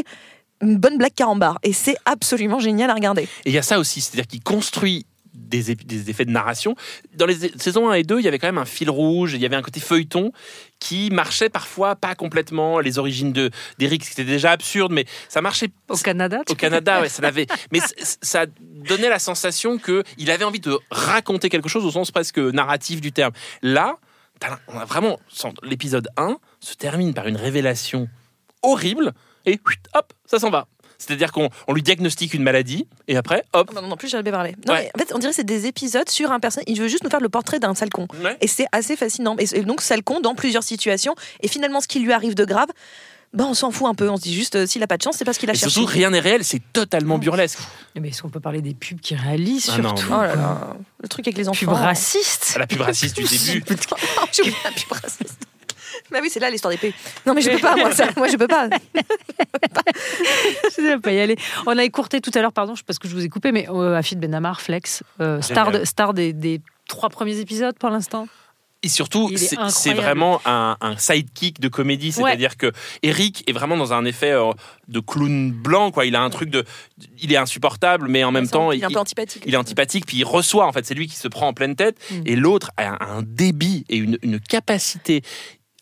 Une 0.64 0.78
bonne 0.78 0.98
blague 0.98 1.14
carambar. 1.14 1.60
Et 1.64 1.74
c'est 1.74 1.98
absolument 2.06 2.60
génial 2.60 2.90
à 2.90 2.94
regarder. 2.94 3.24
Et 3.24 3.50
il 3.50 3.54
y 3.54 3.58
a 3.58 3.62
ça 3.62 3.80
aussi, 3.80 4.02
c'est-à-dire 4.02 4.28
qu'il 4.28 4.42
construit 4.42 5.06
des, 5.34 5.76
des 5.76 6.10
effets 6.10 6.26
de 6.26 6.32
narration. 6.32 6.76
Dans 7.16 7.26
les 7.26 7.52
saisons 7.58 7.90
1 7.90 7.94
et 7.94 8.04
2, 8.04 8.20
il 8.20 8.26
y 8.26 8.28
avait 8.28 8.40
quand 8.40 8.48
même 8.48 8.58
un 8.58 8.66
fil 8.66 8.90
rouge, 8.90 9.34
il 9.34 9.42
y 9.42 9.46
avait 9.46 9.56
un 9.56 9.62
côté 9.62 9.80
feuilleton 9.80 10.32
qui 10.80 11.10
marchait 11.12 11.50
parfois 11.50 11.96
pas 11.96 12.16
complètement. 12.16 12.80
Les 12.80 13.00
origines 13.00 13.34
de 13.34 13.50
d'Eric, 13.80 14.04
c'était 14.04 14.24
déjà 14.24 14.52
absurde, 14.52 14.92
mais 14.92 15.06
ça 15.30 15.42
marchait 15.42 15.70
Au 15.90 15.98
Canada, 15.98 16.42
au 16.50 16.56
Canada, 16.56 17.02
ouais, 17.02 17.10
ça 17.10 17.22
l'avait. 17.22 17.48
Mais 17.72 17.80
ça 18.22 18.46
donnait 18.88 19.10
la 19.10 19.20
sensation 19.20 19.78
que 19.78 20.04
il 20.18 20.32
avait 20.32 20.46
envie 20.46 20.60
de 20.60 20.78
raconter 20.92 21.50
quelque 21.50 21.70
chose 21.70 21.86
au 21.86 21.92
sens 21.92 22.12
presque 22.12 22.40
narratif 22.40 23.02
du 23.02 23.12
terme. 23.12 23.34
Là, 23.62 23.98
on 24.68 24.78
a 24.78 24.86
vraiment 24.86 25.20
l'épisode 25.64 26.10
1 26.18 26.38
se 26.60 26.76
termine 26.76 27.14
par 27.14 27.28
une 27.28 27.38
révélation 27.38 28.10
horrible 28.62 29.14
et 29.46 29.60
hop, 29.94 30.14
ça 30.26 30.40
s'en 30.40 30.50
va. 30.50 30.68
C'est-à-dire 31.00 31.34
qu'on 31.34 31.50
on 31.68 31.74
lui 31.74 31.82
diagnostique 31.82 32.34
une 32.34 32.44
maladie 32.44 32.88
et 33.10 33.18
après, 33.18 33.44
hop, 33.52 33.74
Non, 33.74 33.82
non 33.82 33.98
plus, 33.98 34.08
j'avais 34.08 34.32
parlé. 34.32 34.56
Non, 34.66 34.74
Ouais. 34.74 34.90
mais 34.96 35.02
en 35.04 35.06
fait, 35.08 35.14
on 35.14 35.18
dirait 35.20 35.32
que 35.32 35.36
c'est 35.36 35.44
des 35.44 35.66
épisodes 35.66 36.08
sur 36.10 36.32
un 36.32 36.40
personnage. 36.40 36.66
Il 36.68 36.80
veut 36.80 36.88
juste 36.88 37.04
nous 37.04 37.10
faire 37.10 37.20
le 37.20 37.28
portrait 37.30 37.60
d'un 37.60 37.76
sale 37.76 37.90
con. 37.90 38.08
ouais. 38.24 38.38
Et 38.40 38.48
c'est 38.48 38.68
assez 38.72 38.96
fascinant. 38.96 39.36
Et 39.38 39.62
donc, 39.64 39.82
sale 39.82 40.04
con 40.04 40.22
dans 40.22 40.34
plusieurs 40.36 40.64
situations. 40.64 41.14
Et 41.42 41.50
finalement, 41.50 41.82
ce 41.82 41.88
qui 41.90 42.00
lui 42.00 42.14
arrive 42.14 42.36
de 42.36 42.46
grave, 42.46 42.70
ben, 43.34 43.46
on 43.46 43.54
s'en 43.56 43.72
fout 43.72 43.88
un 43.88 43.96
peu. 43.96 44.08
On 44.10 44.16
se 44.16 44.22
dit 44.22 44.34
juste, 44.34 44.56
euh, 44.56 44.66
s'il 44.68 44.82
a 44.84 44.88
pas 44.88 44.96
de 44.96 45.02
chance, 45.02 45.16
c'est 45.18 45.26
parce 45.26 45.40
qu'il 45.40 45.50
a 45.50 45.54
Et 45.54 45.58
cherché. 45.58 45.74
surtout, 45.74 45.88
rien 45.92 46.12
n'est 46.12 46.20
réel, 46.20 46.44
c'est 46.46 46.62
totalement 46.72 47.18
burlesque. 47.18 47.58
Mais 48.00 48.10
est-ce 48.10 48.22
qu'on 48.22 48.30
peut 48.30 48.40
parler 48.40 48.62
des 48.62 48.76
pubs 48.76 49.02
qui 49.02 49.16
réalisent 49.16 49.72
Ah 49.74 49.80
non, 49.80 49.98
surtout 49.98 50.14
Oh 50.16 50.22
là 50.22 50.36
là, 50.36 50.78
le 51.02 51.08
truc 51.10 51.28
avec 51.28 51.38
les 51.38 51.50
enfants. 51.50 51.66
Pubs 51.66 51.74
racistes 51.76 52.56
La 52.60 52.68
pub 52.68 52.82
raciste 52.82 53.18
du 53.18 53.24
début. 53.28 53.64
J'ai 54.32 54.42
oublié 54.44 54.56
la 54.64 54.72
pub 54.72 54.92
raciste. 54.92 55.43
Bah 56.12 56.20
oui, 56.22 56.30
c'est 56.32 56.40
là 56.40 56.50
l'histoire 56.50 56.72
d'épée. 56.72 56.94
Non, 57.26 57.34
mais 57.34 57.42
je 57.42 57.50
peux 57.50 57.60
pas, 57.60 57.76
moi, 57.76 57.92
ça. 57.92 58.08
Moi, 58.18 58.28
je 58.28 58.38
peux 58.38 58.48
pas. 58.48 58.70
Je 60.76 60.82
ne 60.82 60.88
vais 60.90 61.00
pas 61.00 61.12
y 61.12 61.20
aller. 61.20 61.36
On 61.66 61.78
a 61.78 61.84
écourté 61.84 62.22
tout 62.22 62.32
à 62.36 62.42
l'heure, 62.42 62.54
pardon, 62.54 62.74
parce 62.86 63.00
que 63.00 63.08
je 63.08 63.14
vous 63.16 63.24
ai 63.24 63.30
coupé, 63.30 63.52
mais 63.52 63.68
euh, 63.70 63.96
Afid 63.96 64.20
Benamar, 64.20 64.62
Flex, 64.62 65.04
euh, 65.22 65.42
star, 65.42 65.72
de- 65.72 65.86
star 65.86 66.14
des, 66.14 66.34
des 66.34 66.62
trois 66.88 67.10
premiers 67.10 67.40
épisodes 67.40 67.78
pour 67.78 67.90
l'instant. 67.90 68.28
Et 68.86 68.90
surtout, 68.90 69.32
c'est 69.70 69.94
vraiment 69.94 70.42
un, 70.44 70.76
un 70.82 70.98
sidekick 70.98 71.62
de 71.62 71.70
comédie. 71.70 72.12
C'est-à-dire 72.12 72.58
que 72.58 72.74
Eric 73.02 73.42
est 73.48 73.54
vraiment 73.54 73.78
dans 73.78 73.94
un 73.94 74.04
effet 74.04 74.32
euh, 74.32 74.52
de 74.90 75.00
clown 75.00 75.52
blanc. 75.54 75.92
Quoi. 75.92 76.06
Il 76.06 76.18
a 76.18 76.22
un 76.22 76.30
truc 76.30 76.50
de. 76.50 76.66
Il 77.22 77.32
est 77.32 77.38
insupportable, 77.38 78.10
mais 78.10 78.26
en 78.26 78.32
même 78.34 78.50
temps, 78.50 78.74
il 78.74 78.82
est 78.82 78.86
un 78.86 78.90
peu 78.90 79.00
antipathique. 79.00 79.44
il 79.46 79.54
est 79.54 79.58
antipathique, 79.58 80.06
puis 80.06 80.18
il 80.18 80.26
reçoit. 80.26 80.68
En 80.68 80.74
fait, 80.74 80.86
c'est 80.86 80.96
lui 80.96 81.08
qui 81.08 81.16
se 81.16 81.30
prend 81.30 81.48
en 81.48 81.54
pleine 81.54 81.78
tête. 81.78 81.98
Mm. 82.12 82.22
Et 82.26 82.36
l'autre 82.36 82.72
a 82.76 82.90
un, 82.90 83.20
un 83.20 83.22
débit 83.26 83.86
et 83.88 83.96
une, 83.96 84.18
une 84.22 84.42
capacité 84.42 85.22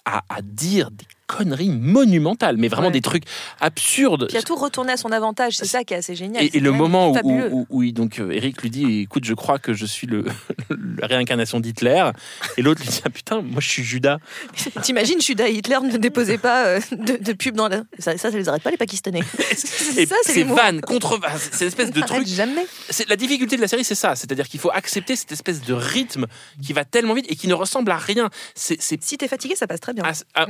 à, 0.05 0.23
à 0.29 0.41
dire 0.41 0.91
des 0.91 1.05
conneries 1.37 1.69
monumentales, 1.69 2.57
mais 2.57 2.67
vraiment 2.67 2.87
Ouais. 2.87 2.93
des 2.93 3.01
trucs 3.01 3.23
absurdes. 3.59 4.25
Puis 4.27 4.35
il 4.35 4.39
a 4.39 4.43
tout 4.43 4.55
retourné 4.55 4.93
à 4.93 4.97
son 4.97 5.11
avantage, 5.11 5.55
c'est 5.57 5.65
ça 5.65 5.83
qui 5.83 5.93
est 5.93 5.97
assez 5.97 6.15
génial. 6.15 6.43
Et, 6.53 6.59
le 6.59 6.71
moment 6.71 7.11
où, 7.23 7.65
où, 7.69 7.91
donc 7.91 8.19
euh, 8.19 8.31
Eric 8.31 8.61
lui 8.61 8.69
dit 8.69 9.01
écoute 9.01 9.23
je 9.25 9.33
crois 9.33 9.59
que 9.59 9.73
je 9.73 9.85
suis 9.85 10.07
le 10.07 10.25
la 10.99 11.07
réincarnation 11.07 11.59
d'Hitler 11.59 12.11
et 12.57 12.61
l'autre 12.61 12.81
lui 12.81 12.89
dit 12.89 13.01
ah 13.05 13.09
putain 13.09 13.41
moi 13.41 13.61
je 13.61 13.69
suis 13.69 13.83
Judas 13.83 14.17
T'imagines, 14.83 15.21
Judas 15.21 15.47
et 15.47 15.53
Hitler 15.53 15.77
ne 15.83 15.97
déposaient 15.97 16.37
pas 16.37 16.65
euh, 16.65 16.79
de, 16.91 17.23
de 17.23 17.33
pub 17.33 17.55
dans 17.55 17.67
la. 17.67 17.83
Ça, 17.99 18.17
ça, 18.17 18.31
ça 18.31 18.37
les 18.37 18.49
arrête 18.49 18.63
pas, 18.63 18.71
les 18.71 18.77
Pakistanais. 18.77 19.19
et 19.51 20.05
ça, 20.05 20.15
c'est 20.23 20.33
c'est 20.33 20.35
les 20.35 20.43
mots. 20.45 20.55
vanne 20.55 20.81
contre 20.81 21.17
vanne 21.17 21.31
c'est 21.51 21.65
l'espèce 21.65 21.91
de 21.91 22.01
truc 22.01 22.27
jamais. 22.27 22.65
la 23.07 23.15
difficulté 23.15 23.55
de 23.55 23.61
la 23.61 23.67
série 23.67 23.83
c'est 23.83 23.95
ça 23.95 24.15
c'est-à-dire 24.15 24.47
qu'il 24.47 24.59
faut 24.59 24.71
accepter 24.71 25.15
cette 25.15 25.31
espèce 25.31 25.61
de 25.61 25.73
rythme 25.73 26.25
qui 26.61 26.73
va 26.73 26.83
tellement 26.85 27.13
vite 27.13 27.25
et 27.29 27.35
qui 27.35 27.47
ne 27.47 27.53
ressemble 27.53 27.91
à 27.91 27.97
rien 27.97 28.29
c'est 28.55 28.81
c'est 28.81 29.01
Si 29.03 29.17
t'es 29.17 29.27
fatigué, 29.27 29.55
ça 29.55 29.67
passe 29.67 29.79
très 29.79 29.93
bien. 29.93 30.03
ah, 30.05 30.13
ah, 30.35 30.45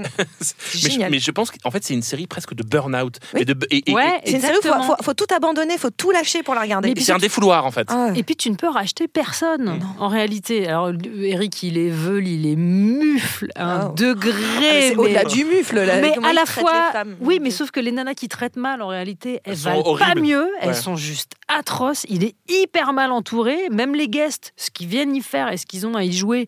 mais, 0.76 0.80
je, 0.82 0.90
génial. 0.90 1.12
mais 1.12 1.20
je 1.20 1.32
pense 1.32 1.52
qu'en 1.52 1.72
fait 1.72 1.84
c'est 1.84 1.94
une 1.94 2.02
série 2.02 2.28
presque 2.28 2.54
de 2.54 2.64
burn-out 2.64 3.18
Oui. 3.34 3.42
et 3.42 3.46
de 3.46 3.56
et, 3.70 3.90
et- 3.90 3.94
Ouais, 3.94 4.22
C'est 4.26 4.32
une 4.34 4.42
série 4.42 4.58
où 4.58 4.68
faut, 4.68 4.84
faut, 4.84 4.96
faut 5.04 5.14
tout 5.14 5.26
abandonner, 5.36 5.78
faut 5.78 5.90
tout 5.90 6.12
lâcher 6.12 6.44
pour 6.44 6.56
la 6.56 6.62
regarder. 6.62 6.88
Mais 6.88 6.92
et 6.92 6.96
puis 6.96 7.04
c'est 7.04 7.12
un 7.12 7.18
défouloir 7.18 7.66
en 7.66 7.72
fait 7.72 7.88
Ah. 7.90 8.10
Et 8.16 8.24
puis 8.24 8.36
tu 8.36 8.50
ne 8.52 8.56
peux 8.56 8.68
racheter 8.70 9.08
personne 9.08 9.66
Non. 9.66 9.80
en 10.00 10.08
réalité. 10.08 10.68
Alors 10.68 10.92
Eric, 11.22 11.64
il 11.64 11.78
est 11.78 11.90
veule, 11.90 12.28
il 12.28 12.46
est 12.48 12.56
mufle, 12.56 13.48
un 13.56 13.88
Oh. 13.90 13.94
degré. 13.96 14.32
Ah, 14.32 14.72
mais 14.92 14.96
au-delà 14.98 15.24
du 15.26 15.46
mufle, 15.46 15.76
là. 15.84 16.00
mais 16.02 16.12
à 16.24 16.30
il 16.32 16.36
la 16.36 16.46
fois, 16.46 16.92
oui, 17.20 17.40
mais 17.42 17.52
sauf 17.52 17.72
que 17.72 17.80
les 17.80 17.92
nanas 17.92 18.14
qui 18.14 18.28
traitent 18.28 18.56
mal, 18.58 18.82
en 18.82 18.88
réalité, 18.88 19.40
elles, 19.44 19.54
Elles 19.54 19.58
valent 19.60 19.98
pas 19.98 20.16
mieux. 20.16 20.48
Elles 20.62 20.70
Ouais. 20.70 20.74
sont 20.74 20.96
juste 20.96 21.34
atroces. 21.48 22.06
Il 22.10 22.24
est 22.24 22.36
hyper 22.50 22.94
mal 22.94 23.12
entouré. 23.12 23.58
Même 23.72 23.96
les 23.96 24.08
guests, 24.08 24.54
ce 24.56 24.70
qu'ils 24.72 24.88
viennent 24.88 25.16
y 25.16 25.22
faire 25.22 25.52
et 25.52 25.58
ce 25.58 25.66
qu'ils 25.66 25.86
ont 25.88 25.96
à 25.96 26.04
y 26.04 26.12
jouer, 26.14 26.48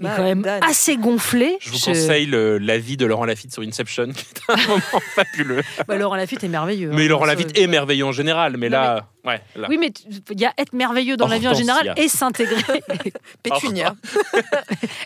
est 0.00 0.04
Bah, 0.04 0.14
quand 0.16 0.22
même 0.24 0.42
Dan. 0.42 0.62
assez 0.62 0.96
gonflé. 0.96 1.56
je 1.60 1.70
vous 1.70 1.78
conseille 1.78 2.26
le- 2.26 2.58
l'avis 2.58 2.96
de 2.96 3.06
Laurent 3.06 3.24
Lafitte 3.24 3.52
sur 3.52 3.62
Inception 3.62 4.08
qui 4.12 4.24
est 4.24 4.52
un 4.52 4.56
moment 4.68 4.82
fabuleux 5.14 5.62
Bah, 5.86 5.96
Laurent 5.96 6.16
Lafitte 6.16 6.42
est 6.44 6.48
merveilleux. 6.48 6.90
mais 6.92 7.04
hein, 7.04 7.08
Laurent 7.08 7.24
Lafitte 7.26 7.56
est 7.58 7.66
merveilleux 7.66 8.04
en 8.06 8.12
général 8.12 8.56
mais 8.56 8.68
Non, 8.68 8.76
là 8.78 9.08
ouais 9.24 9.40
là 9.56 9.66
Oui, 9.70 9.78
mais 9.78 9.92
il 10.30 10.40
y 10.40 10.44
a 10.46 10.52
être 10.58 10.72
merveilleux 10.72 11.16
dans 11.16 11.28
la 11.28 11.38
vie 11.38 11.48
en 11.48 11.54
général 11.54 11.92
et 11.96 12.08
s'intégrer 12.08 12.62
Pétunia. 13.42 13.94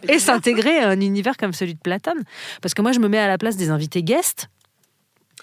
et 0.08 0.18
s'intégrer 0.18 0.78
à 0.78 0.88
un 0.88 1.00
univers 1.00 1.36
comme 1.36 1.52
celui 1.52 1.74
de 1.74 1.80
Platane. 1.80 2.22
Parce 2.62 2.74
que 2.74 2.82
moi, 2.82 2.92
je 2.92 2.98
me 3.00 3.08
mets 3.08 3.18
à 3.18 3.26
la 3.28 3.38
place 3.38 3.56
des 3.56 3.70
invités 3.70 4.02
guests. 4.02 4.48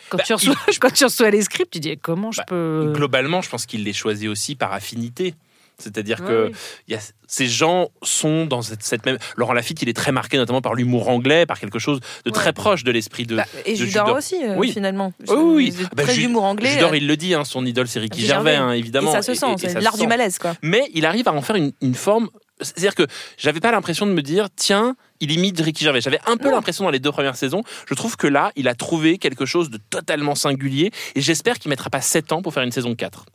Quand, 0.10 0.18
Bah, 0.18 0.24
tu, 0.26 0.34
reçois, 0.34 0.56
quand 0.82 0.92
tu 0.94 1.04
reçois 1.06 1.30
les 1.30 1.42
scripts, 1.42 1.72
tu 1.72 1.80
dis 1.80 1.98
comment 1.98 2.32
je 2.32 2.40
Bah, 2.40 2.46
peux. 2.48 2.92
Globalement, 2.96 3.42
je 3.42 3.50
pense 3.50 3.66
qu'il 3.66 3.84
les 3.84 3.94
choisit 3.94 4.28
aussi 4.30 4.56
par 4.56 4.74
affinité. 4.74 5.36
C'est-à-dire 5.82 6.20
Ouais, 6.22 6.28
que 6.28 6.46
oui. 6.48 6.56
il 6.88 6.94
y 6.94 6.98
a- 6.98 7.02
ces 7.28 7.48
gens 7.48 7.90
sont 8.04 8.46
dans 8.46 8.62
cette, 8.62 8.84
cette 8.84 9.06
même. 9.06 9.18
Laurent 9.38 9.54
Lafitte, 9.54 9.82
il 9.82 9.90
est 9.90 9.94
très 9.94 10.12
marqué 10.12 10.38
notamment 10.38 10.62
par 10.62 10.74
l'humour 10.76 11.10
anglais, 11.10 11.46
par 11.46 11.60
quelque 11.60 11.80
chose 11.80 12.00
de 12.26 12.30
Ouais. 12.30 12.34
très 12.36 12.54
proche 12.54 12.84
de 12.84 12.92
l'esprit 12.92 13.26
de. 13.26 13.36
Bah, 13.38 13.46
et 13.66 13.72
de 13.72 13.76
Judor 13.78 14.06
Judor. 14.06 14.18
aussi, 14.18 14.36
euh, 14.44 14.56
Oui. 14.58 14.72
finalement. 14.72 15.14
Oui, 15.28 15.36
oui, 15.38 15.74
Ah 15.84 15.88
bah, 15.96 16.04
Très 16.04 16.14
Ju- 16.14 16.22
d'humour 16.22 16.44
anglais. 16.44 16.72
Judor, 16.74 16.92
euh, 16.92 16.98
il 16.98 17.08
le 17.08 17.18
dit, 17.18 17.34
hein, 17.34 17.44
son 17.46 17.66
idole, 17.66 17.88
c'est 17.88 18.00
Ricky 18.00 18.22
Gervais, 18.26 18.52
Gervais. 18.54 18.72
hein, 18.72 18.72
évidemment. 18.74 19.12
Et 19.12 19.14
ça 19.16 19.22
se 19.22 19.34
sent, 19.34 19.46
c'est 19.58 19.80
l'art 19.82 19.98
du 19.98 20.08
malaise, 20.08 20.38
quoi. 20.40 20.54
Mais 20.62 20.90
il 20.94 21.06
arrive 21.06 21.28
à 21.28 21.34
en 21.34 21.42
faire 21.42 21.56
une, 21.56 21.72
une 21.82 21.96
forme. 21.96 22.30
C'est-à-dire 22.64 22.94
que 22.94 23.08
j'avais 23.40 23.60
pas 23.60 23.72
l'impression 23.72 24.06
de 24.06 24.12
me 24.12 24.22
dire, 24.22 24.48
tiens, 24.56 24.96
il 25.20 25.32
imite 25.32 25.60
Ricky 25.60 25.84
Gervais. 25.84 26.00
J'avais 26.02 26.20
un 26.28 26.38
peu 26.38 26.52
l'impression 26.52 26.84
dans 26.84 26.92
les 26.92 27.00
deux 27.00 27.12
premières 27.12 27.36
saisons. 27.36 27.64
Je 27.88 27.96
trouve 27.96 28.18
que 28.18 28.28
là, 28.28 28.52
il 28.56 28.68
a 28.68 28.76
trouvé 28.76 29.18
quelque 29.18 29.46
chose 29.48 29.72
de 29.72 29.80
totalement 29.90 30.36
singulier. 30.36 30.92
Et 31.16 31.22
j'espère 31.22 31.58
qu'il 31.58 31.70
mettra 31.70 31.90
pas 31.90 32.02
7 32.02 32.32
ans 32.34 32.44
pour 32.44 32.54
faire 32.54 32.62
une 32.62 32.72
saison 32.72 32.94
4. 32.94 33.26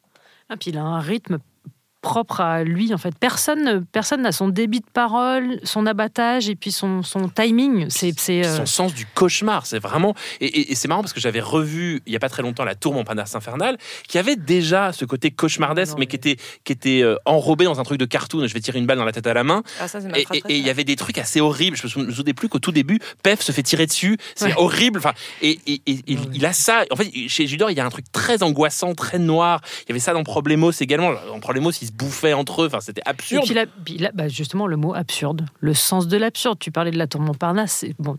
Ah, 0.49 0.57
puis 0.57 0.71
il 0.71 0.79
a 0.79 0.83
un 0.83 1.01
rythme 1.01 1.39
propre 2.07 2.41
à 2.41 2.63
lui 2.63 2.95
en 2.95 2.99
fait 2.99 3.15
personne 3.19 3.85
personne 3.91 4.23
n'a 4.23 4.31
son 4.31 4.49
débit 4.49 4.79
de 4.79 4.87
parole 4.93 5.59
son 5.65 5.87
abattage 5.87 6.49
et 6.49 6.55
puis 6.55 6.71
son, 6.71 7.03
son 7.03 7.29
timing 7.29 7.87
c'est 7.89 8.15
euh, 8.45 8.57
son 8.59 8.67
sens 8.67 8.95
du 8.95 9.07
cauchemar, 9.07 9.67
c'est 9.67 9.79
vraiment. 9.81 10.15
Et, 10.41 10.47
et- 10.47 10.73
et 10.73 10.75
c'est 10.77 10.87
marrant 10.89 11.01
parce 11.03 11.13
que 11.13 11.21
j'avais 11.21 11.41
revu 11.41 12.01
il 12.07 12.13
y 12.13 12.17
a 12.17 12.19
pas 12.21 12.29
très 12.29 12.43
longtemps 12.43 12.65
la 12.65 12.75
Tour 12.77 12.95
Montparnasse 12.95 13.35
infernale, 13.35 13.77
qui 14.09 14.19
avait 14.19 14.37
déjà 14.37 14.93
ce 14.93 15.05
côté 15.05 15.31
cauchemardesque, 15.33 15.93
Non, 15.93 15.99
mais 15.99 16.01
mais- 16.01 16.07
qui 16.07 16.17
était 16.17 16.37
qui 16.65 16.73
était 16.73 17.03
euh, 17.03 17.17
enrobé 17.25 17.65
dans 17.65 17.81
un 17.81 17.83
truc 17.83 17.99
de 17.99 18.05
cartoon. 18.05 18.47
Je 18.47 18.55
vais 18.55 18.61
tirer 18.61 18.79
une 18.79 18.87
balle 18.87 18.99
dans 18.99 19.05
la 19.05 19.13
tête 19.13 19.27
à 19.27 19.35
la 19.35 19.43
main. 19.45 19.63
Ah, 19.81 19.89
ça, 19.89 19.99
Et 20.49 20.59
il 20.59 20.65
y 20.67 20.71
avait 20.71 20.85
des 20.85 20.97
trucs 20.97 21.19
assez 21.19 21.41
horribles. 21.41 21.77
Je 21.77 21.85
me 21.85 21.89
sou- 21.89 22.01
me 22.01 22.11
souvenais 22.13 22.35
plus 22.35 22.49
qu'au 22.49 22.59
tout 22.61 22.73
début, 22.73 22.99
Pef 23.23 23.41
se 23.41 23.51
fait 23.53 23.63
tirer 23.63 23.87
dessus. 23.87 24.17
C'est 24.35 24.47
Ouais. 24.47 24.55
horrible. 24.57 24.99
Enfin, 25.01 25.13
et, 25.43 25.59
Ouais, 25.67 25.81
il 26.35 26.47
a 26.47 26.53
ça. 26.53 26.85
En 26.91 26.97
fait, 26.97 27.11
chez 27.29 27.47
Judor, 27.47 27.71
il 27.71 27.77
y 27.77 27.81
a 27.81 27.87
un 27.87 27.91
truc 27.91 28.07
très 28.13 28.43
angoissant, 28.43 28.95
très 28.95 29.19
noir. 29.19 29.61
Il 29.85 29.89
y 29.89 29.93
avait 29.93 30.01
ça 30.01 30.13
dans 30.13 30.23
Problemos 30.25 30.71
également. 30.81 31.13
Dans 31.29 31.41
Problemos, 31.41 31.73
se 31.73 31.93
bouffaient 31.97 32.33
entre 32.33 32.63
eux. 32.63 32.67
Enfin, 32.67 32.81
c'était 32.81 33.03
et 33.05 33.09
absurde. 33.09 33.45
puis 33.45 33.55
là, 33.55 33.65
puis 33.85 33.99
là, 33.99 34.11
bah, 34.15 34.29
justement 34.29 34.67
le 34.67 34.77
mot 34.77 34.95
absurde 34.95 35.47
le 35.61 35.75
sens 35.75 36.07
de 36.09 36.17
l'absurde 36.17 36.59
tu 36.59 36.71
parlais 36.71 36.91
de 36.91 36.99
la 36.99 37.07
tour 37.07 37.21
Montparnasse 37.21 37.73
c'est 37.81 37.95
bon 37.99 38.17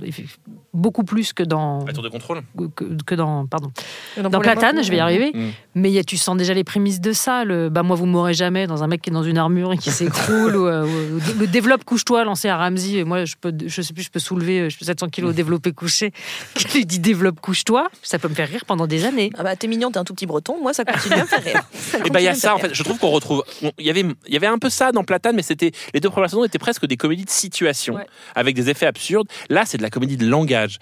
beaucoup 0.74 1.04
plus 1.04 1.34
que 1.34 1.44
dans 1.44 1.84
La 1.86 1.94
tour 1.94 2.04
de 2.04 2.10
contrôle. 2.10 2.42
que, 2.76 2.86
que 3.06 3.16
dans 3.16 3.46
pardon 3.48 3.72
dans 4.18 4.30
la 4.30 4.40
Platane 4.40 4.84
je 4.84 4.90
vais 4.92 4.98
y 4.98 5.00
arriver 5.00 5.32
Mm. 5.34 5.50
mais 5.76 5.92
y 5.92 5.98
a- 6.00 6.04
tu 6.04 6.18
sens 6.18 6.38
déjà 6.38 6.54
les 6.54 6.64
prémices 6.64 7.02
de 7.02 7.12
ça 7.12 7.44
le 7.44 7.70
bah 7.70 7.84
moi 7.84 7.96
vous 7.96 8.06
m'aurez 8.06 8.34
jamais 8.34 8.68
dans 8.68 8.84
un 8.84 8.88
mec 8.88 9.02
qui 9.02 9.10
est 9.10 9.14
dans 9.14 9.24
une 9.24 9.38
armure 9.38 9.74
et 9.74 9.78
qui 9.78 9.92
s'écroule 9.92 10.56
ou, 10.56 10.68
euh, 10.68 10.86
ou- 10.86 11.18
ou 11.18 11.40
le 11.40 11.48
développe 11.48 11.84
couche-toi 11.84 12.24
lancé 12.24 12.48
à 12.50 12.58
Ramsey 12.58 12.94
et 12.98 13.04
moi 13.04 13.26
je 13.26 13.36
peux 13.40 13.54
je 13.66 13.82
sais 13.82 13.94
plus 13.94 14.04
je 14.04 14.10
peux 14.12 14.20
soulever 14.20 14.60
euh, 14.62 14.70
je 14.70 14.78
peux 14.78 14.86
700 14.86 15.08
kilos 15.10 15.34
développé 15.36 15.72
couché 15.72 16.12
qui 16.56 16.68
lui 16.78 16.86
dit 16.86 17.00
développe 17.00 17.40
couche-toi 17.42 17.88
ça 18.04 18.20
peut 18.20 18.28
me 18.30 18.34
faire 18.36 18.48
rire 18.50 18.64
pendant 18.66 18.88
des 18.88 19.06
années 19.06 19.32
Ah 19.38 19.44
bah, 19.44 19.56
t'es 19.56 19.68
mignon, 19.68 19.92
t'es 19.92 19.98
un 20.00 20.04
tout 20.04 20.14
petit 20.14 20.26
breton. 20.26 20.56
Moi, 20.62 20.74
ça 20.74 20.86
continue 20.86 21.16
à 21.16 21.22
me 21.24 21.26
faire 21.28 21.44
rire. 21.44 21.62
Ça 21.74 21.98
Et 22.06 22.10
ben 22.10 22.20
il 22.20 22.24
y 22.24 22.28
a 22.28 22.34
ça 22.36 22.56
en 22.56 22.58
fait. 22.58 22.74
Je 22.74 22.84
trouve 22.84 22.98
qu'on 23.00 23.10
retrouve. 23.10 23.44
Il 23.78 23.86
y 23.86 23.90
avait 23.90 24.06
il 24.28 24.34
y 24.34 24.38
avait 24.38 24.48
un 24.48 24.58
peu 24.58 24.70
ça 24.70 24.92
dans 24.92 25.04
Platane, 25.04 25.36
mais 25.36 25.42
c'était 25.42 25.72
les 25.94 26.00
deux 26.00 26.10
premières 26.10 26.30
saisons 26.30 26.44
étaient 26.44 26.60
presque 26.60 26.86
des 26.86 26.98
comédies 26.98 27.26
de 27.26 27.30
situation 27.30 27.96
Ouais. 27.96 28.06
avec 28.36 28.56
des 28.56 28.70
effets 28.70 28.86
absurdes. 28.88 29.28
Là, 29.50 29.64
c'est 29.66 29.78
de 29.78 29.84
la 29.84 29.90
comédie 29.90 30.18
de 30.18 30.26
langage. 30.28 30.78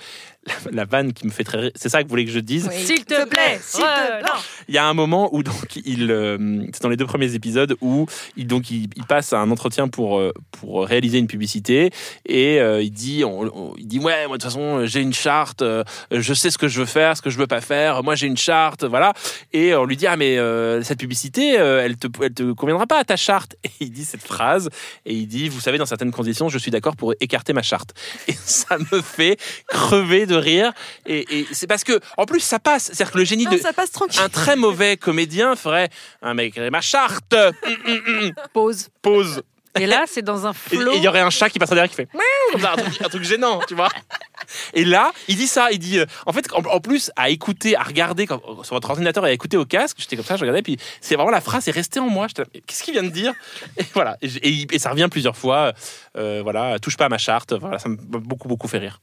La, 0.71 0.85
vanne 0.85 1.11
qui 1.13 1.25
me 1.25 1.31
fait 1.31 1.43
très 1.43 1.57
rire. 1.59 1.71
C'est 1.75 1.89
ça 1.89 1.99
que 1.99 2.03
vous 2.03 2.09
voulez 2.11 2.25
que 2.25 2.31
je 2.31 2.39
dise. 2.39 2.69
Oui. 2.71 2.83
S'il 2.85 3.03
te 3.03 3.25
plaît, 3.27 3.59
s'il 3.61 3.81
te 3.81 4.19
plaît. 4.19 4.29
Il 4.67 4.75
y 4.75 4.77
a 4.77 4.85
un 4.85 4.93
moment 4.93 5.33
où 5.33 5.41
donc 5.41 5.75
il, 5.85 6.11
euh, 6.11 6.63
c'est 6.73 6.81
dans 6.83 6.89
les 6.89 6.97
deux 6.97 7.05
premiers 7.07 7.33
épisodes 7.33 7.75
où 7.81 8.05
il 8.37 8.45
donc 8.47 8.69
il, 8.69 8.89
il 8.95 9.03
passe 9.05 9.33
à 9.33 9.39
un 9.39 9.49
entretien 9.49 9.87
pour 9.87 10.19
euh, 10.19 10.31
pour 10.51 10.85
réaliser 10.85 11.17
une 11.17 11.27
publicité 11.27 11.91
et 12.27 12.59
euh, 12.59 12.81
il 12.83 12.91
dit 12.91 13.23
on- 13.25 13.41
on- 13.71 13.73
il 13.77 13.87
dit 13.87 13.97
ouais 13.99 14.27
moi 14.27 14.37
de 14.37 14.43
toute 14.43 14.51
façon 14.51 14.85
j'ai 14.85 15.01
une 15.01 15.13
charte, 15.13 15.61
euh, 15.63 15.83
je 16.11 16.33
sais 16.33 16.51
ce 16.51 16.57
que 16.59 16.67
je 16.67 16.79
veux 16.79 16.85
faire, 16.85 17.17
ce 17.17 17.21
que 17.23 17.29
je 17.31 17.37
veux 17.37 17.47
pas 17.47 17.61
faire, 17.61 18.03
moi 18.03 18.13
j'ai 18.15 18.27
une 18.27 18.37
charte, 18.37 18.83
voilà 18.83 19.13
et 19.53 19.73
on 19.75 19.85
lui 19.85 19.97
dit 19.97 20.05
ah 20.07 20.15
mais 20.17 20.37
euh, 20.37 20.81
cette 20.83 20.99
publicité 20.99 21.59
euh, 21.59 21.83
elle 21.83 21.97
te 21.97 22.07
elle 22.23 22.33
te 22.33 22.51
conviendra 22.53 22.85
pas 22.87 22.99
à 22.99 23.03
ta 23.03 23.15
charte 23.17 23.55
et 23.63 23.69
il 23.79 23.91
dit 23.91 24.05
cette 24.05 24.21
phrase 24.23 24.69
et 25.05 25.13
il 25.13 25.27
dit 25.27 25.49
vous 25.49 25.59
savez 25.59 25.77
dans 25.79 25.85
certaines 25.87 26.11
conditions 26.11 26.49
je 26.49 26.57
suis 26.59 26.71
d'accord 26.71 26.95
pour 26.95 27.13
écarter 27.19 27.53
ma 27.53 27.63
charte 27.63 27.93
et 28.27 28.33
ça 28.33 28.77
me 28.91 29.01
fait 29.01 29.37
crever 29.67 30.25
de 30.25 30.34
rire. 30.37 30.73
Et, 31.05 31.39
et 31.39 31.47
c'est 31.51 31.67
parce 31.67 31.83
que 31.83 31.99
en 32.17 32.25
plus 32.25 32.39
ça 32.41 32.59
passe. 32.59 32.85
C'est-à-dire 32.85 33.11
que 33.11 33.17
le 33.17 33.23
génie 33.25 33.45
Non, 33.45 33.51
de 33.51 33.57
ça 33.57 33.73
passe 33.73 33.91
tranquille. 33.91 34.21
un 34.21 34.29
très 34.29 34.55
mauvais 34.55 34.97
comédien 34.97 35.55
ferait 35.55 35.89
un 36.21 36.33
mec 36.33 36.57
ma 36.57 36.81
charte. 36.81 37.33
Hum, 37.33 37.53
hum, 37.87 38.01
hum. 38.07 38.31
pause. 38.53 38.87
Pause. 39.01 39.43
Et 39.77 39.87
là 39.87 40.05
c'est 40.07 40.21
dans 40.21 40.47
un 40.47 40.51
et 40.51 40.77
flow. 40.77 40.93
et 40.93 40.95
il 40.95 41.03
y 41.03 41.07
aurait 41.09 41.19
un 41.19 41.29
chat 41.29 41.49
qui 41.49 41.59
passerait 41.59 41.75
derrière 41.75 41.89
qui 41.89 41.97
fait 41.97 42.07
Miaou 42.13 42.21
comme 42.53 42.61
ça, 42.61 42.71
un 42.71 42.75
truc, 42.77 43.01
un 43.01 43.09
truc 43.09 43.23
gênant 43.23 43.59
tu 43.67 43.75
vois. 43.75 43.89
Et 44.73 44.85
là 44.85 45.11
il 45.27 45.35
dit 45.35 45.47
ça 45.47 45.67
il 45.71 45.79
dit 45.79 45.99
euh, 45.99 46.05
en 46.25 46.31
fait 46.31 46.45
en, 46.53 46.59
en 46.63 46.79
plus 46.79 47.11
à 47.17 47.29
écouter 47.29 47.75
à 47.75 47.83
regarder 47.83 48.25
quand- 48.25 48.41
sur 48.63 48.73
votre 48.75 48.89
ordinateur 48.89 49.25
et 49.27 49.31
à 49.31 49.33
écouter 49.33 49.57
au 49.57 49.65
casque 49.65 49.97
j'étais 49.99 50.15
comme 50.15 50.23
ça 50.23 50.37
je 50.37 50.41
regardais 50.41 50.61
puis 50.61 50.77
c'est 51.01 51.15
vraiment 51.15 51.29
la 51.31 51.41
phrase 51.41 51.67
est 51.67 51.71
restée 51.71 51.99
en 51.99 52.07
moi. 52.07 52.27
Qu'est-ce 52.65 52.83
qu'il 52.83 52.93
vient 52.93 53.03
de 53.03 53.09
dire? 53.09 53.33
Et 53.77 53.83
voilà. 53.93 54.15
Et 54.21 54.79
ça 54.79 54.91
revient 54.91 55.09
plusieurs 55.11 55.35
fois 55.35 55.73
euh, 56.17 56.39
voilà 56.41 56.79
touche 56.79 56.95
pas 56.95 57.07
à 57.07 57.09
ma 57.09 57.17
charte. 57.17 57.51
Voilà 57.51 57.77
ça 57.77 57.89
m'a 57.89 57.97
beaucoup 57.99 58.47
beaucoup 58.47 58.69
fait 58.69 58.77
rire 58.77 59.01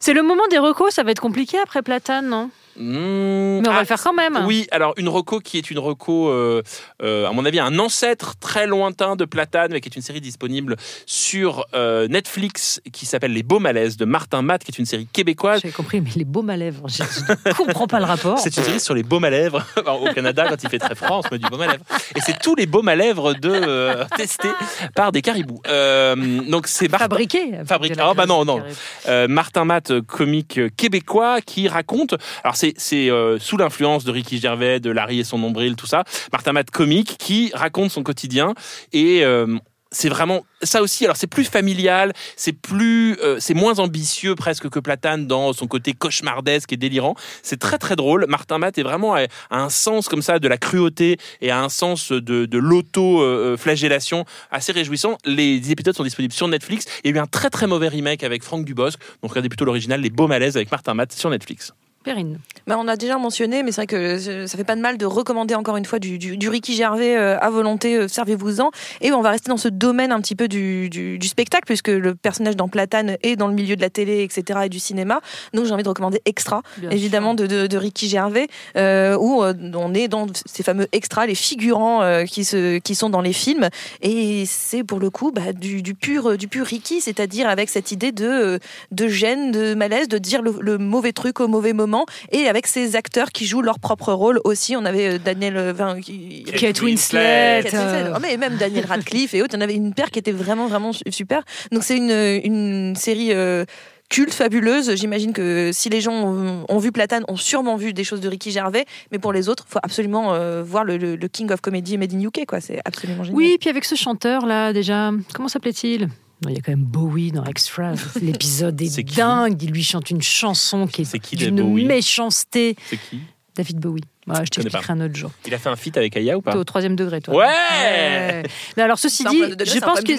c'est 0.00 0.14
le 0.14 0.22
moment 0.22 0.46
des 0.50 0.58
recos 0.58 0.94
ça 0.94 1.02
va 1.02 1.12
être 1.12 1.20
compliqué 1.20 1.58
après 1.58 1.82
Platane 1.82 2.28
non? 2.28 2.50
Mmh, 2.76 3.60
mais 3.60 3.68
on 3.68 3.72
va 3.72 3.78
ah, 3.78 3.80
le 3.80 3.86
faire 3.86 4.02
quand 4.02 4.14
même 4.14 4.38
Oui, 4.46 4.66
alors 4.70 4.94
une 4.96 5.08
reco 5.08 5.40
qui 5.40 5.58
est 5.58 5.70
une 5.70 5.78
reco, 5.78 6.28
euh, 6.28 6.62
euh, 7.02 7.26
à 7.26 7.32
mon 7.32 7.44
avis, 7.44 7.58
un 7.58 7.78
ancêtre 7.78 8.36
très 8.38 8.66
lointain 8.66 9.16
de 9.16 9.24
Platane, 9.24 9.72
mais 9.72 9.80
qui 9.80 9.88
est 9.88 9.96
une 9.96 10.02
série 10.02 10.20
disponible 10.20 10.76
sur 11.04 11.66
euh, 11.74 12.08
Netflix 12.08 12.80
qui 12.92 13.06
s'appelle 13.06 13.32
Les 13.32 13.42
Beaux 13.42 13.58
Malaises 13.58 13.96
de 13.96 14.04
Martin 14.04 14.42
Matt, 14.42 14.64
qui 14.64 14.70
est 14.70 14.78
une 14.78 14.86
série 14.86 15.06
québécoise. 15.12 15.60
j'ai 15.62 15.72
compris 15.72 16.00
mais 16.00 16.10
les 16.16 16.24
baumes 16.24 16.48
à 16.48 16.56
lèvres 16.56 16.86
je 16.88 17.02
ne 17.02 17.52
comprends 17.52 17.86
pas 17.86 17.98
le 17.98 18.06
rapport 18.06 18.38
C'est 18.38 18.56
une 18.56 18.62
série 18.62 18.80
sur 18.80 18.94
les 18.94 19.02
baumes 19.02 19.24
à 19.24 19.30
lèvres 19.30 19.66
au 20.00 20.12
Canada 20.14 20.46
quand 20.48 20.62
il 20.62 20.68
fait 20.70 20.78
très 20.78 20.94
froid, 20.94 21.18
on 21.18 21.22
se 21.22 21.28
met 21.32 21.38
du 21.38 21.48
baume 21.48 21.62
à 21.62 21.66
lèvres. 21.66 21.84
Et 22.16 22.20
c'est 22.20 22.38
tous 22.38 22.54
les 22.54 22.66
baumes 22.66 22.88
à 22.88 22.96
lèvres 22.96 23.34
de 23.34 23.50
euh, 23.50 24.04
testés 24.16 24.48
par 24.94 25.12
des 25.12 25.22
caribous. 25.22 25.60
Euh, 25.68 26.14
donc 26.48 26.66
c'est 26.66 26.88
Martin, 26.88 27.04
fabriqué 27.04 27.52
Fabriqué. 27.66 27.96
Ah, 27.98 28.14
bah 28.14 28.26
non, 28.26 28.44
non. 28.44 28.62
euh, 29.08 29.28
Martin 29.28 29.64
Matt, 29.64 29.89
comique 29.98 30.60
québécois, 30.76 31.40
qui 31.40 31.68
raconte. 31.68 32.14
Alors 32.44 32.56
c'est 32.56 32.74
c'est 32.76 33.10
euh, 33.10 33.38
sous 33.38 33.56
l'influence 33.56 34.04
de 34.04 34.10
Ricky 34.10 34.38
Gervais, 34.38 34.80
de 34.80 34.90
Larry 34.90 35.20
et 35.20 35.24
son 35.24 35.38
nombril, 35.38 35.76
tout 35.76 35.86
ça. 35.86 36.04
Martin 36.32 36.52
Matt, 36.52 36.70
comique, 36.70 37.16
qui 37.18 37.50
raconte 37.54 37.90
son 37.90 38.02
quotidien 38.02 38.54
et 38.92 39.24
euh, 39.24 39.58
c'est 39.92 40.08
vraiment 40.08 40.44
ça 40.62 40.82
aussi. 40.82 41.04
Alors 41.04 41.16
c'est 41.16 41.26
plus 41.26 41.44
familial, 41.44 42.12
c'est 42.36 42.52
plus, 42.52 43.16
euh, 43.22 43.38
c'est 43.40 43.54
moins 43.54 43.78
ambitieux 43.78 44.34
presque 44.34 44.68
que 44.68 44.78
Platane 44.78 45.26
dans 45.26 45.52
son 45.52 45.66
côté 45.66 45.92
cauchemardesque 45.92 46.72
et 46.72 46.76
délirant. 46.76 47.14
C'est 47.42 47.58
très 47.58 47.78
très 47.78 47.96
drôle. 47.96 48.26
Martin 48.28 48.58
Matt 48.58 48.78
est 48.78 48.82
vraiment 48.82 49.14
à, 49.14 49.22
à 49.50 49.58
un 49.58 49.70
sens 49.70 50.08
comme 50.08 50.22
ça 50.22 50.38
de 50.38 50.48
la 50.48 50.58
cruauté 50.58 51.18
et 51.40 51.50
à 51.50 51.60
un 51.60 51.68
sens 51.68 52.12
de, 52.12 52.46
de 52.46 52.58
l'auto-flagellation 52.58 54.24
assez 54.50 54.72
réjouissant. 54.72 55.18
Les 55.24 55.70
épisodes 55.70 55.96
sont 55.96 56.04
disponibles 56.04 56.34
sur 56.34 56.48
Netflix. 56.48 56.86
Il 57.04 57.10
y 57.10 57.14
a 57.14 57.16
eu 57.16 57.20
un 57.20 57.26
très 57.26 57.50
très 57.50 57.66
mauvais 57.66 57.88
remake 57.88 58.22
avec 58.22 58.42
Franck 58.42 58.64
Dubosc. 58.64 58.98
Donc 59.22 59.32
regardez 59.32 59.48
plutôt 59.48 59.64
l'original, 59.64 60.00
Les 60.00 60.10
Beaux 60.10 60.28
Malaises 60.28 60.56
avec 60.56 60.70
Martin 60.70 60.94
Matt 60.94 61.12
sur 61.12 61.30
Netflix. 61.30 61.72
Perrine. 62.04 62.38
Bah, 62.66 62.76
on 62.78 62.88
a 62.88 62.96
déjà 62.96 63.18
mentionné, 63.18 63.62
mais 63.62 63.72
c'est 63.72 63.82
vrai 63.82 63.86
que 63.86 63.96
euh, 63.96 64.46
ça 64.46 64.56
fait 64.56 64.64
pas 64.64 64.76
de 64.76 64.80
mal 64.80 64.98
de 64.98 65.06
recommander 65.06 65.54
encore 65.54 65.76
une 65.76 65.84
fois 65.84 65.98
du, 65.98 66.18
du, 66.18 66.36
du 66.36 66.48
Ricky 66.48 66.74
Gervais 66.74 67.16
euh, 67.16 67.38
à 67.38 67.50
volonté, 67.50 67.96
euh, 67.96 68.08
servez-vous-en. 68.08 68.70
Et 69.00 69.12
on 69.12 69.22
va 69.22 69.30
rester 69.30 69.50
dans 69.50 69.56
ce 69.56 69.68
domaine 69.68 70.12
un 70.12 70.20
petit 70.20 70.34
peu 70.34 70.48
du, 70.48 71.18
spectacle, 71.22 71.64
puisque 71.66 71.88
le 71.88 72.14
personnage 72.14 72.56
dans 72.56 72.68
Platane 72.68 73.16
est 73.22 73.36
dans 73.36 73.46
le 73.46 73.54
milieu 73.54 73.76
de 73.76 73.80
la 73.80 73.90
télé, 73.90 74.22
etc., 74.22 74.60
et 74.64 74.68
du 74.68 74.80
cinéma. 74.80 75.20
Donc 75.54 75.66
j'ai 75.66 75.72
envie 75.72 75.82
de 75.82 75.88
recommander 75.88 76.20
Extra, 76.24 76.62
Bien 76.78 76.90
évidemment, 76.90 77.34
de, 77.34 77.46
de, 77.46 77.66
de 77.66 77.76
Ricky 77.76 78.08
Gervais, 78.08 78.48
euh, 78.76 79.16
où 79.18 79.42
on 79.42 79.94
est 79.94 80.08
dans 80.08 80.26
ces 80.46 80.62
fameux 80.62 80.86
extras, 80.92 81.26
les 81.26 81.34
figurants 81.34 82.02
euh, 82.02 82.24
qui, 82.24 82.44
se, 82.44 82.78
qui 82.78 82.94
sont 82.94 83.10
dans 83.10 83.20
les 83.20 83.32
films. 83.32 83.68
Et 84.02 84.44
c'est 84.46 84.84
pour 84.84 85.00
le 85.00 85.10
coup 85.10 85.32
bah, 85.32 85.52
du, 85.52 85.94
pur, 85.94 86.36
du 86.36 86.48
pur 86.48 86.66
Ricky, 86.66 87.00
c'est-à-dire 87.00 87.48
avec 87.48 87.68
cette 87.68 87.92
idée 87.92 88.12
de, 88.12 88.58
de 88.90 89.08
gêne, 89.08 89.50
de 89.50 89.74
malaise, 89.74 90.08
de 90.08 90.18
dire 90.18 90.42
le, 90.42 90.54
le 90.60 90.78
mauvais 90.78 91.12
truc 91.12 91.40
au 91.40 91.48
mauvais 91.48 91.72
moment, 91.72 92.06
et 92.32 92.48
avec 92.50 92.66
ces 92.66 92.96
acteurs 92.96 93.30
qui 93.30 93.46
jouent 93.46 93.62
leur 93.62 93.78
propre 93.78 94.12
rôle 94.12 94.40
aussi. 94.44 94.76
On 94.76 94.84
avait 94.84 95.14
euh, 95.14 95.18
Daniel, 95.18 95.56
euh, 95.56 95.72
enfin, 95.72 95.98
qui- 96.00 96.42
Kate 96.44 96.82
Winslet. 96.82 97.60
Kate 97.62 97.72
Winslet. 97.72 98.02
euh, 98.04 98.12
Oh, 98.14 98.18
mais 98.20 98.36
même 98.36 98.56
Daniel 98.60 98.84
Radcliffe 98.84 99.32
et 99.32 99.40
autres. 99.42 99.54
Il 99.54 99.56
y 99.56 99.58
en 99.58 99.64
avait 99.64 99.74
une 99.74 99.94
paire 99.94 100.10
qui 100.10 100.18
était 100.18 100.32
vraiment, 100.32 100.66
vraiment 100.66 100.92
su- 100.92 101.04
super. 101.10 101.42
Donc 101.72 101.82
c'est 101.84 101.96
une, 101.96 102.10
une 102.10 102.94
série 102.96 103.32
euh, 103.32 103.64
culte, 104.10 104.34
fabuleuse. 104.34 104.94
J'imagine 104.96 105.32
que 105.32 105.70
si 105.72 105.88
les 105.88 106.00
gens 106.00 106.12
ont, 106.14 106.64
ont 106.68 106.78
vu 106.78 106.90
Platane, 106.92 107.24
ont 107.28 107.36
sûrement 107.36 107.76
vu 107.76 107.92
des 107.92 108.04
choses 108.04 108.20
de 108.20 108.28
Ricky 108.28 108.50
Gervais. 108.50 108.84
Mais 109.12 109.18
pour 109.18 109.32
les 109.32 109.48
autres, 109.48 109.64
il 109.68 109.72
faut 109.72 109.78
absolument 109.82 110.34
euh, 110.34 110.62
voir 110.62 110.84
le, 110.84 110.96
le- 110.98 111.16
le 111.16 111.28
King 111.28 111.50
of 111.52 111.60
Comedy 111.60 111.96
Made 111.96 112.12
in 112.12 112.20
UK. 112.20 112.44
quoi. 112.46 112.60
C'est 112.60 112.80
absolument 112.84 113.22
génial. 113.24 113.36
Oui, 113.38 113.56
puis 113.60 113.70
avec 113.70 113.84
ce 113.84 113.94
chanteur 113.94 114.44
là, 114.46 114.72
déjà, 114.72 115.12
comment 115.32 115.48
s'appelait-il? 115.48 116.08
Non, 116.42 116.50
Il 116.50 116.56
y 116.56 116.58
a 116.58 116.62
quand 116.62 116.72
même 116.72 116.84
Bowie 116.84 117.32
dans 117.32 117.44
Extra. 117.44 117.94
L'épisode 118.22 118.80
est, 118.80 119.16
dingue. 119.16 119.62
Il 119.62 119.72
lui 119.72 119.82
chante 119.82 120.10
une 120.10 120.22
chanson 120.22 120.86
qui 120.86 121.02
est 121.02 121.18
qui, 121.18 121.36
d'une 121.36 121.86
méchanceté. 121.86 122.76
C'est 122.88 122.98
qui? 122.98 123.20
David 123.54 123.78
Bowie. 123.78 124.02
Ouais, 124.26 124.34
je 124.44 124.50
t'expliquerai 124.50 124.92
un 124.92 125.00
autre 125.00 125.16
jour. 125.16 125.30
Il 125.46 125.54
a 125.54 125.58
fait 125.58 125.70
un 125.70 125.76
feat 125.76 125.96
avec 125.96 126.16
Aya 126.16 126.36
ou 126.36 126.42
pas 126.42 126.52
T'es 126.52 126.58
au 126.58 126.64
troisième 126.64 126.94
degré, 126.94 127.20
toi. 127.20 127.34
Ouais 127.34 127.46
Ouais. 127.46 128.42
Mais 128.76 128.82
alors, 128.82 128.98
ceci 128.98 129.24
dit, 129.24 129.40
degré, 129.40 129.64
je 129.64 129.78
pense 129.80 130.00
que 130.02 130.12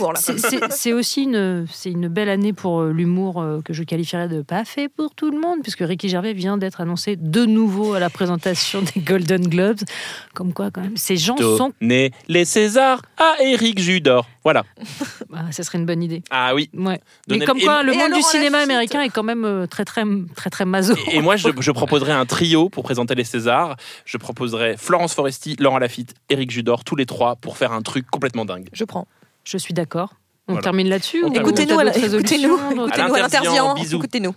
c'est- 0.72 0.92
aussi 0.94 1.24
une, 1.24 1.66
c'est 1.72 1.92
une 1.92 2.08
belle 2.08 2.30
année 2.30 2.52
pour 2.54 2.82
euh, 2.82 2.92
l'humour 2.92 3.42
euh, 3.42 3.62
que 3.64 3.74
je 3.74 3.84
qualifierais 3.84 4.28
de 4.28 4.42
pas 4.42 4.66
fait 4.66 4.90
pour 4.90 5.14
tout 5.16 5.30
le 5.32 5.40
monde, 5.40 5.60
puisque 5.62 5.80
Ricky 5.82 6.10
Gervais 6.10 6.34
vient 6.34 6.58
d'être 6.58 6.82
annoncé 6.82 7.16
de 7.16 7.46
nouveau 7.46 7.94
à 7.94 8.00
la 8.00 8.10
présentation 8.10 8.82
des 8.96 9.02
Golden 9.02 9.48
Globes. 9.48 9.82
Comme 10.34 10.52
quoi, 10.54 10.72
quand 10.72 10.82
même, 10.82 10.98
ces 10.98 11.16
gens 11.18 11.38
sont. 11.38 11.72
Donner 11.80 12.12
les 12.28 12.46
Césars 12.46 13.02
à 13.18 13.36
Eric 13.44 13.80
Judor. 13.80 14.28
Voilà. 14.44 14.64
Ah, 15.34 15.50
ça 15.52 15.64
serait 15.64 15.78
une 15.78 15.86
bonne 15.86 16.04
idée. 16.04 16.24
Ah 16.30 16.54
oui. 16.54 16.70
Ouais. 16.74 17.00
Mais 17.30 17.40
comme 17.40 17.60
quoi, 17.62 17.84
le 17.84 17.94
monde 17.94 18.12
du 18.14 18.22
cinéma 18.22 18.58
américain 18.60 19.02
est 19.02 19.10
quand 19.10 19.24
même 19.24 19.46
euh, 19.46 19.66
très, 19.66 19.86
très, 19.86 20.04
très, 20.36 20.50
très 20.50 20.66
maso. 20.66 20.94
Et, 21.10 21.16
et 21.16 21.22
moi, 21.22 21.38
je, 21.38 21.48
je 21.58 21.72
proposerais 21.72 22.12
un 22.12 22.26
trio 22.26 22.68
pour 22.68 22.84
présenter 22.84 23.16
les 23.16 23.24
Césars. 23.24 23.78
Je 24.06 24.18
proposerais 24.18 24.78
Florence 24.78 25.14
Foresti, 25.14 25.56
Laurent 25.60 25.80
Lafitte, 25.80 26.14
Eric 26.30 26.52
Judor, 26.52 26.84
tous 26.84 26.96
les 26.96 27.06
trois, 27.06 27.36
pour 27.36 27.58
faire 27.58 27.72
un 27.72 27.82
truc 27.82 28.06
complètement 28.10 28.46
dingue. 28.46 28.70
Je 28.74 28.84
prends. 28.84 29.08
Je 29.44 29.58
suis 29.58 29.74
d'accord. 29.74 30.14
On 30.48 30.54
Voilà. 30.54 30.64
termine 30.64 30.90
là-dessus. 30.90 31.20
Écoutez-nous, 31.20 31.80
écoutez-nous, 31.80 31.80
écoutez-nous 32.18 32.56
à 33.66 33.74
bisous. 33.76 33.98
Écoutez-nous. 33.98 34.36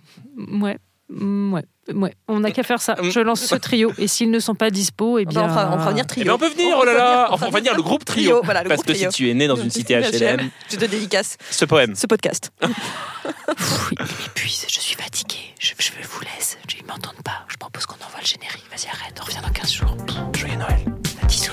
Ouais. 0.60 0.78
Mm, 1.10 1.52
Ouais, 1.52 1.62
ouais, 1.94 2.14
on 2.28 2.40
n'a 2.40 2.50
qu'à 2.50 2.62
faire 2.62 2.80
ça. 2.80 2.94
Mm. 2.94 3.10
Je 3.10 3.20
lance 3.20 3.42
ce 3.44 3.54
trio 3.56 3.92
et 3.98 4.08
s'ils 4.08 4.30
ne 4.30 4.38
sont 4.38 4.54
pas 4.54 4.70
dispo, 4.70 5.18
eh 5.18 5.24
On 5.26 5.28
bien, 5.28 5.46
va, 5.46 5.46
on 5.46 5.54
fera, 5.54 5.68
on 5.74 5.78
fera 5.78 5.90
venir 5.90 6.06
trio. 6.06 6.22
Eh 6.22 6.24
bien, 6.24 6.34
on 6.34 6.38
peut 6.38 6.48
venir, 6.48 6.76
On 6.76 6.80
oh 6.80 6.84
là 6.84 6.94
là 6.94 7.14
venir, 7.24 7.32
Enfin, 7.34 7.46
on 7.48 7.50
va 7.50 7.60
dire 7.60 7.76
le 7.76 7.82
groupe 7.82 8.04
trio. 8.06 8.40
voilà, 8.42 8.62
le 8.62 8.68
parce 8.70 8.78
groupe 8.78 8.86
que 8.88 8.92
trio. 8.94 9.10
si 9.10 9.16
tu 9.16 9.28
es 9.30 9.34
né 9.34 9.46
dans 9.46 9.56
une 9.56 9.70
cité 9.70 9.94
HLM, 10.00 10.48
Je 10.70 10.76
te 10.76 10.84
dédicace 10.86 11.36
ce 11.50 11.64
poème. 11.66 11.94
ce 11.94 12.06
podcast. 12.06 12.50
Pff, 12.60 13.90
il 13.92 13.98
m'épuise, 14.00 14.64
je 14.68 14.80
suis 14.80 14.94
fatiguée. 14.96 15.54
Je, 15.60 15.74
je 15.78 15.90
vous 16.08 16.20
laisse, 16.22 16.56
ils 16.78 16.86
m'entendent 16.86 17.22
pas. 17.24 17.44
Je 17.48 17.56
propose 17.56 17.84
qu'on 17.86 17.96
envoie 17.96 18.20
le 18.20 18.26
générique. 18.26 18.64
Vas-y, 18.70 18.88
arrête, 18.88 19.18
on 19.20 19.24
revient 19.26 19.42
dans 19.42 19.52
15 19.52 19.72
jours. 19.72 19.96
Joyeux 20.34 20.56
Noël. 20.56 20.84
Bisous. 21.28 21.52